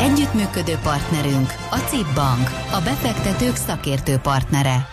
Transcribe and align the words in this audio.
Együttműködő 0.00 0.78
partnerünk 0.82 1.54
a 1.70 1.76
CIP 1.76 2.14
Bank, 2.14 2.50
a 2.72 2.80
befektetők 2.84 3.56
szakértő 3.56 4.16
partnere. 4.16 4.86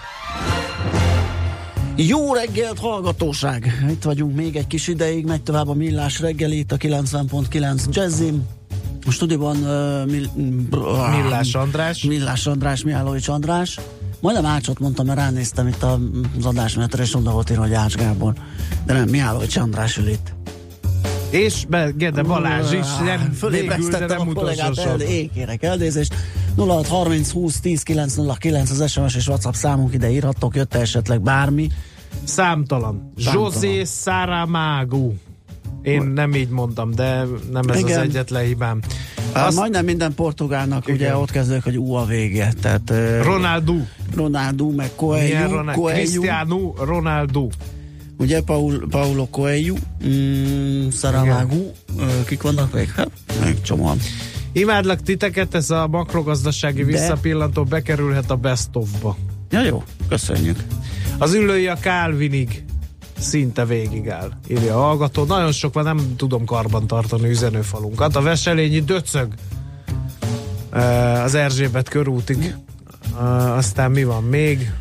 Jó 1.95 2.33
reggelt, 2.33 2.79
hallgatóság! 2.79 3.85
Itt 3.89 4.03
vagyunk 4.03 4.35
még 4.35 4.55
egy 4.55 4.67
kis 4.67 4.87
ideig, 4.87 5.25
megy 5.25 5.43
tovább 5.43 5.67
a 5.67 5.73
millás 5.73 6.19
reggeli, 6.19 6.57
itt 6.57 6.71
a 6.71 6.77
90.9 6.77 7.89
Jazzim. 7.89 8.47
A 9.05 9.11
stúdióban 9.11 9.57
uh, 9.57 10.11
Mil- 10.11 10.35
Millás 11.21 11.55
András. 11.55 12.03
Millás 12.03 12.47
András, 12.47 12.83
Mihálovics 12.83 13.27
András. 13.27 13.79
Majdnem 14.19 14.45
Ácsot 14.45 14.79
mondtam, 14.79 15.05
mert 15.05 15.19
ránéztem 15.19 15.67
itt 15.67 15.83
az 15.83 16.45
adásmenetre, 16.45 17.03
és 17.03 17.15
oda 17.15 17.31
volt 17.31 17.49
írva, 17.49 17.63
hogy 17.63 17.73
Ács 17.73 17.95
Gábor. 17.95 18.33
De 18.85 18.93
nem, 18.93 19.09
Mihálovics 19.09 19.57
András 19.57 19.97
ül 19.97 20.07
itt. 20.07 20.33
És 21.29 21.65
Gede 21.95 22.23
Balázs 22.23 22.71
is, 22.71 22.85
nem 23.05 23.37
végül, 23.49 23.89
de 23.89 24.05
nem 24.05 24.19
a 24.19 24.23
utolsó 24.23 24.61
el, 24.61 24.73
sorban. 24.73 25.01
én 25.01 25.31
kérek 25.33 25.63
elnézést. 25.63 26.15
06 26.57 26.87
30 26.87 27.31
20 27.31 27.59
10 27.59 27.83
909 27.83 28.69
az 28.69 28.91
SMS 28.91 29.15
és 29.15 29.27
WhatsApp 29.27 29.53
számunk 29.53 29.93
ide 29.93 30.09
írhattok, 30.11 30.55
jött 30.55 30.73
esetleg 30.73 31.21
bármi. 31.21 31.67
Számtalan. 32.23 33.11
Számtalan. 33.17 33.51
José 33.51 33.83
Saramago. 33.85 35.11
Én 35.81 36.01
nem 36.03 36.35
így 36.35 36.49
mondtam, 36.49 36.95
de 36.95 37.23
nem 37.51 37.69
ez 37.69 37.79
Igen. 37.79 37.99
az 37.99 38.05
egyetlen 38.05 38.43
hibám. 38.43 38.79
Azt... 39.33 39.57
Majdnem 39.57 39.85
minden 39.85 40.13
portugálnak 40.13 40.87
Igen. 40.87 40.95
ugye 40.95 41.17
ott 41.17 41.31
kezdődik, 41.31 41.63
hogy 41.63 41.77
U 41.77 41.93
a 41.93 42.05
vége. 42.05 42.53
Tehát 42.61 42.93
Ronaldo. 43.23 43.75
Ronaldo, 44.15 44.69
meg? 44.69 44.89
Coelho 44.95 45.81
Cristiano 45.83 46.73
Ronaldo. 46.77 47.47
Ugye 48.17 48.41
Paul, 48.41 48.87
Paulo 48.89 49.27
Coelho, 49.27 49.75
mm, 50.07 50.89
Saramago, 50.89 51.71
kik 52.25 52.41
vannak 52.41 52.73
még? 52.73 52.91
Hát, 52.91 53.09
még 53.43 53.61
csomóan. 53.61 53.97
Imádlak 54.51 55.01
titeket, 55.01 55.55
ez 55.55 55.69
a 55.69 55.87
makrogazdasági 55.87 56.83
De- 56.83 56.85
visszapillantó 56.91 57.63
bekerülhet 57.63 58.31
a 58.31 58.35
best 58.35 58.69
of-ba. 58.73 59.17
Ja, 59.49 59.63
jó, 59.63 59.83
köszönjük. 60.09 60.59
Az 61.17 61.33
ülői 61.33 61.67
a 61.67 61.75
Calvinig 61.77 62.63
szinte 63.19 63.65
végig 63.65 64.09
áll, 64.09 64.31
írja 64.47 64.75
a 64.75 64.81
hallgató. 64.81 65.23
Nagyon 65.23 65.51
sok 65.51 65.73
van, 65.73 65.83
nem 65.83 66.13
tudom 66.15 66.45
karban 66.45 66.87
tartani 66.87 67.29
üzenőfalunkat. 67.29 68.15
A 68.15 68.21
Veselényi 68.21 68.79
döcög 68.79 69.33
az 71.23 71.35
Erzsébet 71.35 71.89
körútig. 71.89 72.55
Aztán 73.55 73.91
mi 73.91 74.03
van 74.03 74.23
még? 74.23 74.71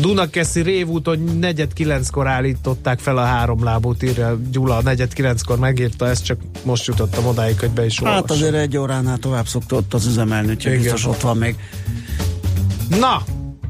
Dunakeszi 0.00 0.60
révúton 0.62 1.18
negyed 1.40 1.72
kilenckor 1.72 2.26
állították 2.26 2.98
fel 2.98 3.16
a 3.18 3.24
három 3.24 3.64
lábút, 3.64 4.02
írja 4.02 4.38
Gyula, 4.50 4.82
negyed 4.82 5.12
kilenckor 5.12 5.58
megírta, 5.58 6.08
ezt 6.08 6.24
csak 6.24 6.38
most 6.64 6.86
jutottam 6.86 7.26
odáig, 7.26 7.58
hogy 7.60 7.70
be 7.70 7.84
is 7.84 8.00
Hát 8.00 8.14
olvasom. 8.14 8.36
azért 8.36 8.54
egy 8.54 8.76
óránál 8.76 9.18
tovább 9.18 9.46
szokott 9.46 9.94
az 9.94 10.06
üzemelni, 10.06 10.48
úgyhogy 10.48 10.72
Igen. 10.72 10.82
biztos 10.82 11.06
ott 11.06 11.20
van 11.20 11.36
még. 11.36 11.56
Na! 13.00 13.22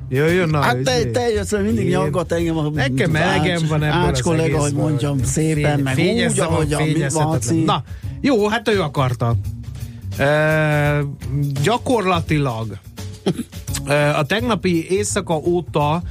Jöjjön 0.08 0.54
a... 0.54 0.60
Hát 0.60 0.76
te, 0.82 1.04
te 1.04 1.28
jössz, 1.28 1.52
mert 1.52 1.64
mindig 1.64 1.88
nyaggat 1.88 2.32
engem 2.32 2.56
a 2.56 2.68
Nekem 2.70 3.16
elegem 3.16 3.62
van 3.68 3.82
ebből 3.82 3.98
Ács 3.98 4.20
kollega, 4.22 4.58
hogy 4.58 4.72
mondjam 4.74 5.24
szépen, 5.24 5.84
Fény- 5.84 6.16
meg 6.16 6.28
úgy, 6.30 6.36
van, 6.36 6.66
fényezhetetlen. 6.66 7.40
cím. 7.40 7.64
Na, 7.64 7.82
jó, 8.20 8.48
hát 8.48 8.68
ő 8.68 8.80
akarta. 8.80 9.34
E, 10.18 11.00
gyakorlatilag 11.62 12.78
a 14.14 14.24
tegnapi 14.26 14.90
éjszaka 14.90 15.34
óta 15.34 16.02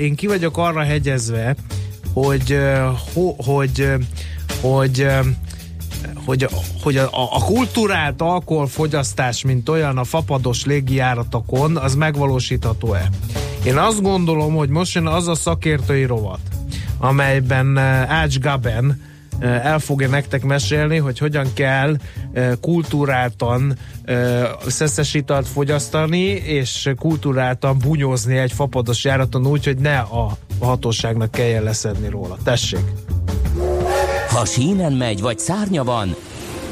én 0.00 0.14
ki 0.14 0.26
vagyok 0.26 0.58
arra 0.58 0.82
hegyezve, 0.82 1.56
hogy, 2.12 2.58
ho, 3.14 3.34
hogy, 3.42 3.88
hogy 4.60 5.06
hogy, 6.24 6.48
hogy 6.82 6.96
a, 6.96 7.08
a 7.12 7.44
kulturált 7.44 8.20
alkoholfogyasztás, 8.20 9.42
mint 9.44 9.68
olyan 9.68 9.98
a 9.98 10.04
fapados 10.04 10.64
légijáratokon, 10.64 11.76
az 11.76 11.94
megvalósítható-e? 11.94 13.08
Én 13.64 13.76
azt 13.76 14.02
gondolom, 14.02 14.54
hogy 14.54 14.68
most 14.68 14.94
jön 14.94 15.06
az 15.06 15.28
a 15.28 15.34
szakértői 15.34 16.04
rovat, 16.04 16.40
amelyben 16.98 17.76
Ács 18.08 18.38
Gaben 18.38 19.02
el 19.40 19.78
fogja 19.78 20.08
nektek 20.08 20.42
mesélni, 20.42 20.96
hogy 20.96 21.18
hogyan 21.18 21.46
kell 21.54 21.96
eh, 22.32 22.52
kulturáltan 22.60 23.76
eh, 24.04 24.48
szeszes 24.66 25.14
italt 25.14 25.48
fogyasztani, 25.48 26.24
és 26.30 26.90
kulturáltan 26.98 27.78
bunyózni 27.78 28.36
egy 28.36 28.52
fapados 28.52 29.04
járaton 29.04 29.46
úgy, 29.46 29.64
hogy 29.64 29.78
ne 29.78 29.98
a 29.98 30.36
hatóságnak 30.60 31.30
kelljen 31.30 31.62
leszedni 31.62 32.08
róla. 32.08 32.36
Tessék! 32.44 32.84
Ha 34.28 34.44
sínen 34.44 34.92
megy, 34.92 35.20
vagy 35.20 35.38
szárnya 35.38 35.84
van, 35.84 36.14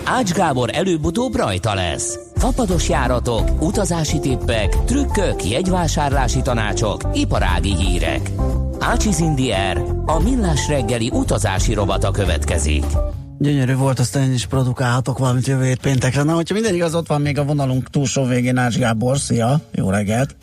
Ács 0.04 0.32
Gábor 0.32 0.70
előbb-utóbb 0.72 1.34
rajta 1.34 1.74
lesz. 1.74 2.18
Fapados 2.34 2.88
járatok, 2.88 3.62
utazási 3.62 4.18
tippek, 4.18 4.84
trükkök, 4.84 5.44
jegyvásárlási 5.50 6.42
tanácsok, 6.42 7.00
iparági 7.12 7.74
hírek. 7.76 8.30
Ácsiz 8.82 9.18
Indier, 9.18 9.82
a 10.06 10.22
millás 10.22 10.68
reggeli 10.68 11.10
utazási 11.12 11.74
rovata 11.74 12.10
következik. 12.10 12.84
Gyönyörű 13.38 13.74
volt, 13.74 13.98
aztán 13.98 14.22
én 14.22 14.32
is 14.32 14.46
produkálhatok 14.46 15.18
valamit 15.18 15.46
jövő 15.46 15.64
hét 15.64 15.80
péntekre. 15.80 16.22
Na, 16.22 16.34
hogyha 16.34 16.54
minden 16.54 16.74
igaz, 16.74 16.94
ott 16.94 17.06
van 17.06 17.20
még 17.20 17.38
a 17.38 17.44
vonalunk 17.44 17.90
túlsó 17.90 18.24
végén 18.24 18.56
Ács 18.56 18.78
Gábor. 18.78 19.18
Szia, 19.18 19.60
jó 19.72 19.90
reggelt! 19.90 20.36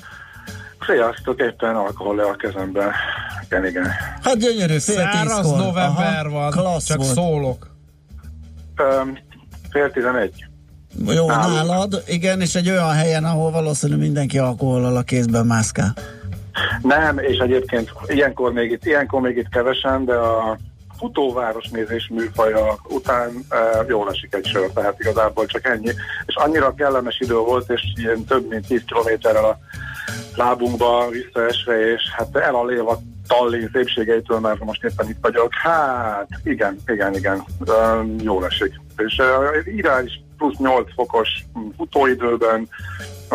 Sziasztok, 0.88 1.40
éppen 1.42 1.76
alkohol 1.76 2.16
le 2.16 2.24
a 2.24 2.36
kezemben. 2.36 2.92
Igen, 3.46 3.66
igen. 3.66 3.88
Hát 4.24 4.38
gyönyörű, 4.38 4.78
fél 4.78 4.96
Száraz 4.96 5.36
tízkor. 5.40 5.58
november 5.58 6.26
Aha, 6.26 6.30
van, 6.30 6.52
klassz 6.52 6.86
csak 6.86 6.98
volt. 6.98 7.14
szólok. 7.14 7.76
Öm, 8.76 9.18
fél 9.70 9.92
tizenegy. 9.92 10.46
Jó, 11.08 11.28
Nálunk. 11.28 11.56
nálad, 11.56 12.04
igen, 12.08 12.42
és 12.42 12.56
egy 12.56 12.70
olyan 12.70 12.92
helyen, 12.94 13.24
ahol 13.26 13.52
valószínűleg 13.52 14.02
mindenki 14.02 14.38
alkohollal 14.40 14.96
a 14.96 15.02
kézben 15.02 15.46
mászkál. 15.46 15.94
Nem, 16.82 17.18
és 17.18 17.38
egyébként 17.38 17.92
ilyenkor 18.08 18.54
még 18.54 18.72
itt, 18.72 18.86
ilyenkor 18.86 19.22
még 19.22 19.38
itt 19.38 19.50
kevesen, 19.50 20.06
de 20.06 20.14
a 20.16 20.58
futóvárosnézés 20.98 22.08
műfaja 22.14 22.78
után 22.90 23.46
e, 23.50 23.58
jól 23.88 24.10
esik 24.10 24.34
egy 24.34 24.46
sör, 24.46 24.70
tehát 24.70 25.00
igazából 25.00 25.46
csak 25.46 25.66
ennyi. 25.66 25.92
És 26.26 26.36
annyira 26.36 26.74
kellemes 26.74 27.20
idő 27.20 27.36
volt, 27.36 27.70
és 27.70 27.82
ilyen 27.96 28.24
több 28.24 28.50
mint 28.50 28.68
10 28.68 28.84
kilométerrel 28.86 29.46
a 29.46 29.60
lábunkba 30.36 31.10
visszaesve, 31.10 31.94
és 31.94 32.02
hát 32.12 32.36
elalélva 32.36 33.00
Tallinn 33.28 33.70
szépségeitől, 33.74 34.40
mert 34.40 34.64
most 34.64 34.84
éppen 34.84 35.10
itt 35.10 35.18
vagyok. 35.22 35.54
Hát, 35.54 36.28
igen, 36.44 36.78
igen, 36.88 37.16
igen, 37.16 37.44
Öm, 37.66 38.16
jól 38.22 38.46
esik. 38.46 38.80
És 38.98 39.18
uh, 39.18 39.76
ideális 39.76 40.22
plusz 40.40 40.58
8 40.58 40.94
fokos 40.96 41.30
futóidőben 41.78 42.68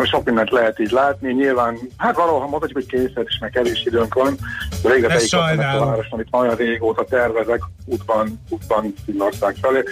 sok 0.03 0.23
mindent 0.23 0.49
lehet 0.49 0.79
így 0.79 0.91
látni. 0.91 1.33
Nyilván, 1.33 1.77
hát 1.97 2.15
valahol 2.15 2.39
mondhatjuk, 2.39 2.73
hogy 2.73 2.85
kényszer 2.85 3.23
is, 3.27 3.37
meg 3.39 3.49
kevés 3.49 3.85
időnk 3.85 4.13
van. 4.13 4.37
De 4.83 4.89
végre 4.89 5.13
ezt 5.13 5.33
a 5.33 5.55
város, 5.55 6.07
amit 6.09 6.31
nagyon 6.31 6.55
régóta 6.55 7.03
tervezek, 7.03 7.61
útban, 7.85 8.41
útban 8.49 8.93
Finnország 9.05 9.55
felé, 9.61 9.83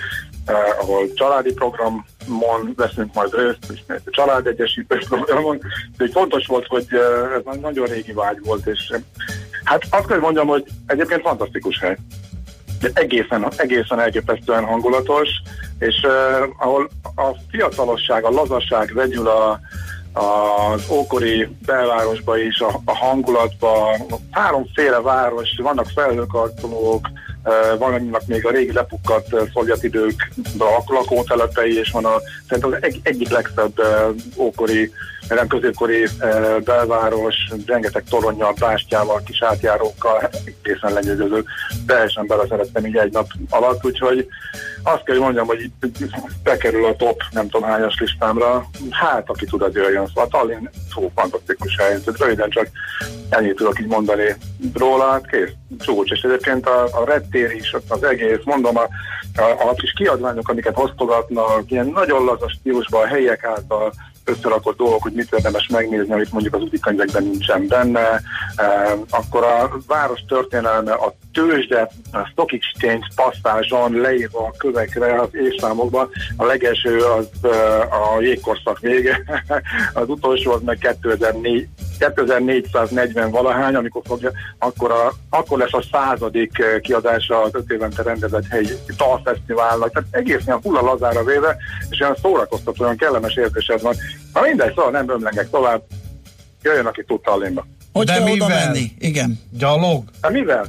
eh, 0.46 0.56
ahol 0.80 1.14
családi 1.14 1.54
programon 1.54 2.74
veszünk 2.76 3.14
majd 3.14 3.36
részt, 3.36 3.72
és 3.74 3.80
egy 3.88 4.02
családegyesítés 4.06 5.08
programon. 5.08 5.60
De 5.98 6.08
fontos 6.12 6.46
volt, 6.46 6.68
hogy 6.68 6.88
eh, 6.90 7.52
ez 7.52 7.60
nagyon 7.62 7.86
régi 7.86 8.14
vágy 8.14 8.40
volt, 8.44 8.68
és 8.68 8.90
eh, 8.90 9.02
hát 9.64 9.84
azt 9.90 10.08
kell, 10.08 10.20
mondjam, 10.20 10.48
hogy 10.48 10.66
egyébként 10.86 11.22
fantasztikus 11.22 11.80
hely. 11.80 11.98
De 12.84 12.90
egészen, 12.94 13.52
egészen 13.58 14.00
elképesztően 14.00 14.66
hangulatos, 14.66 15.30
és 15.80 15.96
uh, 16.04 16.50
ahol 16.58 16.90
a 17.16 17.36
fiatalosság, 17.52 18.24
a 18.24 18.30
lazaság 18.30 18.94
vegyül 18.94 19.28
a, 19.28 19.60
az 20.14 20.90
ókori 20.90 21.48
belvárosba 21.66 22.38
is, 22.38 22.60
a, 22.60 22.82
a 22.86 22.96
hangulatba, 22.98 23.96
háromféle 24.32 25.02
város, 25.02 25.50
vannak 25.62 25.88
felhőkarcolók, 25.96 27.08
vannak 27.78 28.26
még 28.26 28.46
a 28.46 28.52
régi 28.52 28.74
lepukkat 28.74 29.28
szovjet 29.54 29.84
időkben 29.84 30.68
lakótelepei, 30.88 31.78
és 31.78 31.92
van 31.92 32.06
a, 32.06 32.22
szerintem 32.48 32.74
az 32.74 32.78
egy, 32.82 33.00
egyik 33.04 33.30
legszebb 33.30 33.82
ókori 34.38 34.92
nem 35.30 35.48
középkori 35.48 36.08
belváros, 36.64 37.36
rengeteg 37.66 38.04
toronnyal, 38.10 38.54
bástyával, 38.60 39.22
kis 39.26 39.42
átjárókkal, 39.42 40.30
egészen 40.46 40.94
lenyűgöző. 40.94 41.44
Teljesen 41.88 42.28
beleszerettem 42.28 42.86
így 42.86 42.98
egy 42.98 43.12
nap 43.12 43.28
alatt, 43.50 43.86
úgyhogy 43.86 44.28
azt 44.84 45.04
kell, 45.04 45.16
hogy 45.16 45.24
mondjam, 45.24 45.48
hogy 45.48 45.72
bekerül 46.44 46.86
a 46.86 46.96
top, 46.96 47.22
nem 47.32 47.50
tudom 47.50 47.70
hányas 47.70 48.00
listámra, 48.00 48.70
hát 48.90 49.30
aki 49.30 49.46
tud, 49.46 49.62
az 49.62 49.74
jöjjön. 49.74 50.08
Szóval 50.08 50.28
Tallinn 50.28 50.70
szó 50.94 51.12
fantasztikus 51.16 51.76
hely, 51.78 52.00
tehát 52.00 52.20
röviden 52.20 52.50
csak 52.50 52.70
ennyit 53.30 53.56
tudok 53.56 53.80
így 53.80 53.88
mondani 53.88 54.36
róla, 54.74 55.12
hát 55.12 55.28
kész, 55.28 55.52
csúcs. 55.80 56.12
És 56.12 56.22
egyébként 56.22 56.68
a, 56.68 56.84
a 56.84 57.06
rettér 57.06 57.52
is, 57.52 57.76
az 57.88 58.04
egész, 58.04 58.44
mondom, 58.44 58.78
a, 58.78 58.88
a, 59.36 59.70
a 59.70 59.74
kis 59.74 59.94
kiadványok, 59.94 60.50
amiket 60.50 60.78
osztogatnak, 60.78 61.72
ilyen 61.72 61.88
nagyon 61.88 62.24
lazas 62.24 62.52
stílusban 62.52 63.04
a 63.04 63.08
helyek 63.08 63.44
által 63.44 63.94
összerakott 64.26 64.78
dolgok, 64.78 65.04
hogy 65.04 65.12
mit 65.12 65.34
érdemes 65.34 65.68
megnézni, 65.68 66.14
amit 66.14 66.32
mondjuk 66.32 66.56
az 66.56 66.62
úti 66.62 66.80
könyvekben 66.80 67.24
nincsen 67.24 67.68
benne. 67.68 68.22
Akkor 69.10 69.44
a 69.44 69.72
város 69.88 70.20
történelme, 70.28 70.92
a 70.92 71.16
tőzsde, 71.34 71.90
a 72.12 72.26
stock 72.32 72.54
exchange 72.54 73.08
passzázson 73.16 73.94
leírva 73.94 74.40
a 74.40 74.54
kövekre, 74.58 75.22
az 75.22 75.30
évszámokban. 75.32 76.10
A 76.38 76.46
legelső 76.46 76.98
az 76.98 77.30
a 77.90 78.22
jégkorszak 78.22 78.80
vége, 78.80 79.24
az 79.94 80.10
utolsó 80.10 80.52
az 80.52 80.62
meg 80.62 80.78
2004, 80.78 81.68
2440 82.00 83.32
valahány, 83.32 83.76
amikor 83.76 84.02
fogja, 84.06 84.32
akkor, 84.58 84.92
a, 84.92 85.14
akkor 85.30 85.58
lesz 85.58 85.74
a 85.74 85.84
századik 85.92 86.64
kiadása 86.82 87.42
az 87.42 87.52
öt 87.54 87.72
évente 87.72 88.04
rendezett 88.04 88.48
helyi 88.50 88.72
talfesztiválnak. 88.98 89.92
Tehát 89.92 90.10
egészen 90.12 90.60
hulla 90.62 90.82
lazára 90.82 91.24
véve, 91.24 91.58
és 91.90 92.00
olyan 92.00 92.16
szórakoztató, 92.22 92.84
olyan 92.84 92.98
kellemes 92.98 93.36
érzésed 93.36 93.82
van. 93.82 93.96
Na 94.34 94.42
mindegy, 94.42 94.74
szóval 94.76 94.92
nem 94.92 95.10
ömlengek 95.10 95.50
tovább. 95.50 95.82
Jöjjön, 96.62 96.86
aki 96.86 97.04
tud 97.08 97.22
Tallinnba. 97.22 97.66
Hogy 97.94 98.06
De 98.06 98.14
kell 98.14 98.24
mivel? 98.24 98.48
oda 98.48 98.56
menni? 98.56 98.92
Igen. 99.00 99.40
Gyalog? 99.52 100.04
Hát 100.22 100.32
mivel? 100.32 100.68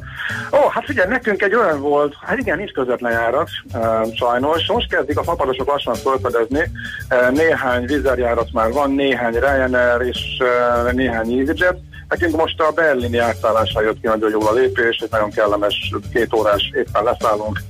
Ó, 0.52 0.69
hát 0.69 0.85
figyelj, 0.85 1.08
nekünk 1.08 1.43
egy 1.43 1.55
olyan 1.55 1.81
volt, 1.81 2.14
hát 2.20 2.38
igen, 2.38 2.56
nincs 2.56 2.73
közvetlen 2.73 3.12
járat, 3.12 3.49
uh, 3.75 4.14
sajnos. 4.14 4.67
Most 4.67 4.88
kezdik 4.88 5.19
a 5.19 5.23
fapadosok 5.23 5.67
lassan 5.67 5.94
fölfedezni. 5.94 6.70
Uh, 7.11 7.31
néhány 7.31 7.87
vizerjárat 7.87 8.52
már 8.52 8.73
van, 8.73 8.91
néhány 8.91 9.32
Ryanair 9.32 10.00
és 10.00 10.19
uh, 10.38 10.93
néhány 10.93 11.38
EasyJet. 11.38 11.79
Nekünk 12.08 12.37
most 12.37 12.61
a 12.61 12.70
berlini 12.75 13.19
átszállással 13.19 13.82
jött 13.82 14.00
ki 14.00 14.06
nagyon 14.06 14.31
jól 14.31 14.46
a 14.46 14.52
lépés, 14.52 14.99
egy 14.99 15.11
nagyon 15.11 15.31
kellemes 15.31 15.93
két 16.12 16.35
órás 16.35 16.70
éppen 16.75 17.05
leszállunk 17.05 17.61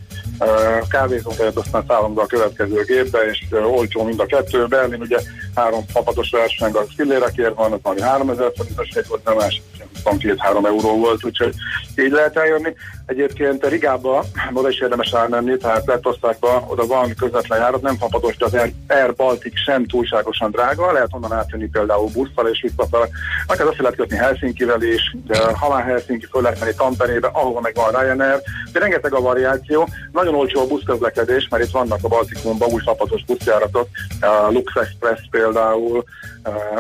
kávézunk 0.88 1.36
aztán 1.54 1.84
szállunk 1.88 2.14
be 2.14 2.22
a 2.22 2.26
következő 2.26 2.82
gépbe, 2.86 3.18
és 3.30 3.44
olcsó 3.50 4.02
mind 4.02 4.20
a 4.20 4.26
kettő. 4.26 4.66
Berlin 4.66 5.00
ugye 5.00 5.18
három 5.54 5.84
papatos 5.92 6.30
verseny, 6.30 6.72
a 6.72 6.84
fillérekért 6.96 7.54
van, 7.54 7.72
az 7.72 7.78
valami 7.82 8.00
3000 8.00 8.52
forintos 8.56 8.88
egy 8.88 9.06
volt, 9.08 9.28
a 9.28 9.34
másik 9.34 9.62
22-3 10.04 10.66
euró 10.66 10.98
volt, 10.98 11.24
úgyhogy 11.24 11.54
így 11.96 12.10
lehet 12.10 12.36
eljönni. 12.36 12.74
Egyébként 13.06 13.66
Rigába, 13.66 14.24
oda 14.52 14.68
is 14.68 14.80
érdemes 14.80 15.10
elmenni, 15.10 15.56
tehát 15.56 15.86
Lettországba, 15.86 16.64
oda 16.68 16.86
van 16.86 17.14
közvetlen 17.14 17.58
járat, 17.58 17.82
nem 17.82 17.96
fapados, 17.96 18.36
de 18.36 18.44
az 18.44 18.54
Air, 18.54 18.72
Air 18.88 19.14
Baltic 19.14 19.62
sem 19.64 19.86
túlságosan 19.86 20.50
drága, 20.50 20.92
lehet 20.92 21.08
onnan 21.10 21.32
átjönni 21.32 21.68
például 21.68 22.10
busszal 22.12 22.48
és 22.48 22.60
visszafele. 22.62 23.08
Akár 23.46 23.66
azt 23.66 23.78
lehet 23.78 23.96
kötni 23.96 24.16
Helsinkivel 24.16 24.82
is, 24.82 25.16
de 25.26 25.38
ha 25.38 25.76
Helsinki 25.76 26.26
föl 26.30 26.42
lehet 26.42 26.60
menni 26.60 26.74
Tamperébe, 26.74 27.30
ahova 27.32 27.60
meg 27.60 27.74
van 27.74 28.00
Ryanair, 28.00 28.40
de 28.72 28.78
rengeteg 28.78 29.14
a 29.14 29.20
variáció. 29.20 29.88
Nagyon 30.24 30.40
olcsó 30.40 30.60
a 30.60 30.66
buszközlekedés, 30.66 31.48
mert 31.50 31.64
itt 31.64 31.70
vannak 31.70 31.98
a 32.02 32.08
Baltikumban 32.08 32.72
új 32.72 32.80
fapados 32.84 33.24
buszjáratok, 33.24 33.88
a 34.20 34.50
Lux 34.50 34.72
Express 34.74 35.20
például, 35.30 36.04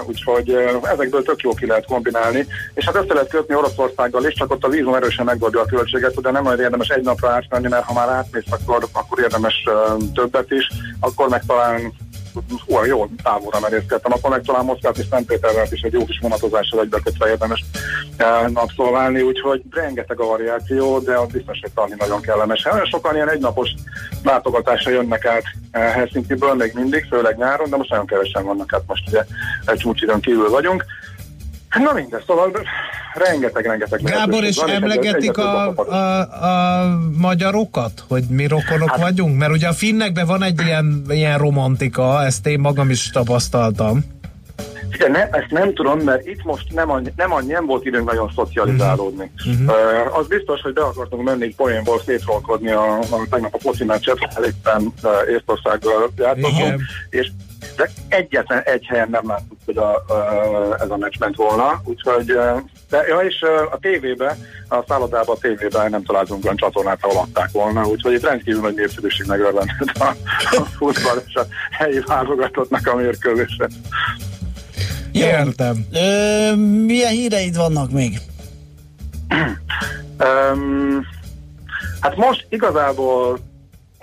úgyhogy 0.06 0.50
ezekből 0.82 1.22
tök 1.22 1.40
jó 1.40 1.54
ki 1.54 1.66
lehet 1.66 1.86
kombinálni, 1.86 2.46
és 2.74 2.84
hát 2.84 2.94
össze 2.94 3.12
lehet 3.12 3.28
kötni 3.28 3.54
Oroszországgal 3.54 4.26
is, 4.26 4.34
csak 4.34 4.50
ott 4.50 4.64
a 4.64 4.68
vízum 4.68 4.94
erősen 4.94 5.24
megoldja 5.24 5.60
a 5.60 5.64
költséget, 5.64 6.20
de 6.20 6.30
nem 6.30 6.42
nagyon 6.42 6.60
érdemes 6.60 6.88
egy 6.88 7.02
napra 7.02 7.30
átmenni, 7.30 7.68
mert 7.68 7.84
ha 7.84 7.92
már 7.92 8.08
átmész, 8.08 8.50
akkor, 8.50 8.88
akkor 8.92 9.18
érdemes 9.20 9.64
többet 10.14 10.50
is, 10.50 10.68
akkor 11.00 11.28
meg 11.28 11.42
talán 11.46 11.92
olyan 12.68 12.86
jó 12.86 13.06
távolra 13.22 13.60
merészkedtem, 13.60 14.12
akkor 14.12 14.30
meg 14.30 14.42
talán 14.42 14.64
Moszkvát 14.64 14.98
és 14.98 15.06
Szentpéterrel 15.10 15.66
is 15.70 15.80
egy 15.80 15.92
jó 15.92 16.04
kis 16.04 16.18
vonatozással 16.22 16.80
egybekötve 16.80 17.28
érdemes 17.28 17.64
napszolválni, 18.48 19.22
úgyhogy 19.22 19.62
rengeteg 19.70 20.20
a 20.20 20.26
variáció, 20.26 20.98
de 20.98 21.18
az 21.18 21.28
biztos, 21.32 21.58
hogy 21.60 21.70
talán 21.72 21.94
nagyon 21.98 22.20
kellemes. 22.20 22.62
Nagyon 22.62 22.86
sokan 22.86 23.14
ilyen 23.14 23.30
egynapos 23.30 23.68
látogatásra 24.22 24.90
jönnek 24.90 25.24
át 25.24 25.44
Helsinki-ből 25.72 26.54
még 26.54 26.72
mindig, 26.74 27.06
főleg 27.10 27.36
nyáron, 27.36 27.70
de 27.70 27.76
most 27.76 27.90
nagyon 27.90 28.06
kevesen 28.06 28.44
vannak, 28.44 28.70
hát 28.70 28.82
most 28.86 29.08
ugye 29.08 29.24
csúcsidőn 29.76 30.20
kívül 30.20 30.50
vagyunk. 30.50 30.84
Na 31.74 31.92
minden, 31.92 32.22
szóval 32.26 32.50
rengeteg-rengeteg 33.14 34.02
Gábor, 34.02 34.44
és 34.44 34.56
van, 34.56 34.70
emlegetik 34.70 35.38
a, 35.38 35.74
a, 35.76 36.20
a 36.44 36.98
magyarokat, 37.18 38.04
hogy 38.08 38.24
mi 38.28 38.46
rokonok 38.46 38.90
hát, 38.90 39.00
vagyunk? 39.00 39.38
Mert 39.38 39.52
ugye 39.52 39.68
a 39.68 39.72
finnekben 39.72 40.26
van 40.26 40.42
egy 40.42 40.60
ilyen, 40.60 41.04
ilyen 41.08 41.38
romantika, 41.38 42.24
ezt 42.24 42.46
én 42.46 42.60
magam 42.60 42.90
is 42.90 43.10
tapasztaltam. 43.10 44.12
Igen, 44.90 45.10
ne, 45.10 45.28
ezt 45.28 45.50
nem 45.50 45.74
tudom, 45.74 45.98
mert 45.98 46.26
itt 46.26 46.44
most 46.44 46.72
nem, 46.72 46.90
annyi, 46.90 47.12
nem, 47.16 47.32
annyi, 47.32 47.52
nem 47.52 47.66
volt 47.66 47.84
időnk 47.86 48.10
nagyon 48.10 48.30
szocializálódni. 48.34 49.30
Uh-huh. 49.46 49.66
Uh, 49.66 50.18
az 50.18 50.26
biztos, 50.26 50.60
hogy 50.60 50.72
be 50.72 50.82
akartunk 50.82 51.22
menni 51.22 51.44
egy 51.44 51.54
poénból 51.54 52.00
szétrolkodni 52.06 52.70
a, 52.70 52.98
a 52.98 53.26
tegnap 53.30 53.54
a 53.54 53.58
foci 53.58 53.84
meccset, 53.84 54.18
éppen 54.46 54.92
uh, 55.02 55.10
Észtországgal 55.36 56.12
játszottunk, 56.16 56.80
és 57.10 57.30
de 57.76 57.90
egyetlen 58.08 58.62
egy 58.62 58.86
helyen 58.86 59.08
nem 59.10 59.26
láttuk, 59.26 59.58
hogy 59.64 59.76
a, 59.76 59.94
a, 59.94 60.76
ez 60.80 60.90
a 60.90 60.96
meccs 60.96 61.18
ment 61.18 61.36
volna, 61.36 61.80
úgyhogy 61.84 62.38
de, 62.90 63.06
ja, 63.08 63.18
és 63.18 63.44
a 63.70 63.78
tévébe, 63.80 64.36
a 64.68 64.84
szállodában 64.88 65.36
a 65.36 65.38
tévében 65.38 65.90
nem 65.90 66.04
találtunk 66.04 66.44
olyan 66.44 66.56
csatornát, 66.56 66.98
ahol 67.00 67.22
adták 67.22 67.50
volna, 67.52 67.86
úgyhogy 67.86 68.12
itt 68.12 68.26
rendkívül 68.26 68.60
nagy 68.60 68.74
népszerűség 68.74 69.26
megörvendett 69.26 69.96
a, 69.98 70.16
a 70.56 70.64
futball 70.78 71.22
és 71.26 71.34
a 71.34 71.46
helyi 71.70 72.00
válogatottnak 72.06 72.86
a 72.86 72.94
mérkőzése. 72.94 73.68
Értem. 75.12 75.86
Ö, 75.92 76.54
milyen 76.84 77.12
híreid 77.12 77.56
vannak 77.56 77.90
még? 77.90 78.18
um, 80.20 81.06
hát 82.00 82.16
most 82.16 82.46
igazából 82.48 83.38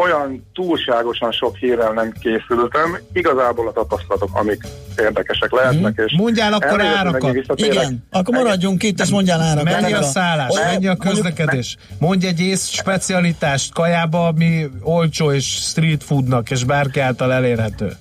olyan 0.01 0.45
túlságosan 0.53 1.31
sok 1.31 1.55
hírrel 1.55 1.91
nem 1.91 2.11
készültem, 2.11 2.99
igazából 3.13 3.67
a 3.67 3.71
tapasztalatok, 3.71 4.29
amik 4.33 4.61
érdekesek 4.97 5.51
lehetnek. 5.51 6.01
Mm. 6.01 6.05
És 6.05 6.13
mondjál 6.17 6.53
akkor 6.53 6.81
árakat. 6.81 7.37
Igen, 7.55 8.07
akkor 8.11 8.33
maradjunk 8.33 8.83
itt, 8.83 8.99
és 8.99 9.09
mondjál 9.09 9.41
árakat. 9.41 9.81
Mennyi 9.81 9.93
a 9.93 10.01
szállás, 10.01 10.55
mennyi 10.65 10.87
a 10.87 10.95
közlekedés. 10.95 11.77
Mondj 11.99 12.27
egy 12.27 12.39
ész 12.39 12.67
specialitást 12.67 13.73
kajába, 13.73 14.27
ami 14.27 14.69
olcsó 14.81 15.31
és 15.31 15.45
street 15.45 16.03
foodnak, 16.03 16.51
és 16.51 16.63
bárki 16.63 16.99
által 16.99 17.33
elérhető. 17.33 17.91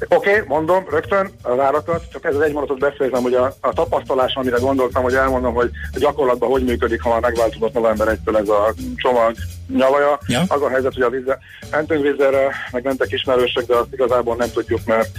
Oké, 0.00 0.30
okay, 0.30 0.42
mondom 0.46 0.84
rögtön 0.90 1.30
a 1.42 1.54
várakat, 1.54 2.04
csak 2.12 2.24
ez 2.24 2.34
az 2.34 2.40
egy 2.40 2.52
mondatot 2.52 2.78
beszéltem, 2.78 3.22
hogy 3.22 3.34
a, 3.34 3.54
a 3.60 3.72
tapasztalás, 3.72 4.34
amire 4.34 4.56
gondoltam, 4.58 5.02
hogy 5.02 5.14
elmondom, 5.14 5.54
hogy 5.54 5.70
a 5.92 5.98
gyakorlatban 5.98 6.50
hogy 6.50 6.64
működik, 6.64 7.02
ha 7.02 7.08
már 7.08 7.20
megváltozott 7.20 7.72
november 7.72 8.08
1 8.08 8.18
ez 8.34 8.48
a 8.48 8.74
csomag 8.96 9.34
nyavaja. 9.68 10.18
Ja. 10.26 10.42
Az 10.48 10.62
a 10.62 10.68
helyzet, 10.68 10.94
hogy 10.94 11.02
a 11.02 11.10
vízre, 11.10 11.38
mentünk 11.70 12.02
vízre, 12.02 12.54
meg 12.72 12.84
mentek 12.84 13.12
ismerősök, 13.12 13.66
de 13.66 13.76
azt 13.76 13.92
igazából 13.92 14.36
nem 14.36 14.50
tudjuk, 14.50 14.80
mert 14.86 15.10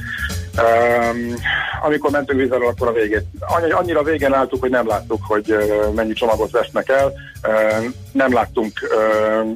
um, 0.58 1.34
amikor 1.84 2.12
mentünk 2.12 2.40
vízre, 2.40 2.68
akkor 2.68 2.88
a 2.88 2.92
végét. 2.92 3.26
Annyira 3.72 4.04
végén 4.04 4.34
álltuk, 4.34 4.62
hogy 4.62 4.70
nem 4.70 4.88
láttuk, 4.88 5.20
hogy 5.28 5.52
uh, 5.52 5.94
mennyi 5.94 6.14
csomagot 6.14 6.52
vesznek 6.52 6.90
el. 6.90 7.14
Uh, 7.48 7.86
nem 8.12 8.34
láttunk 8.34 8.72
uh, 8.82 9.50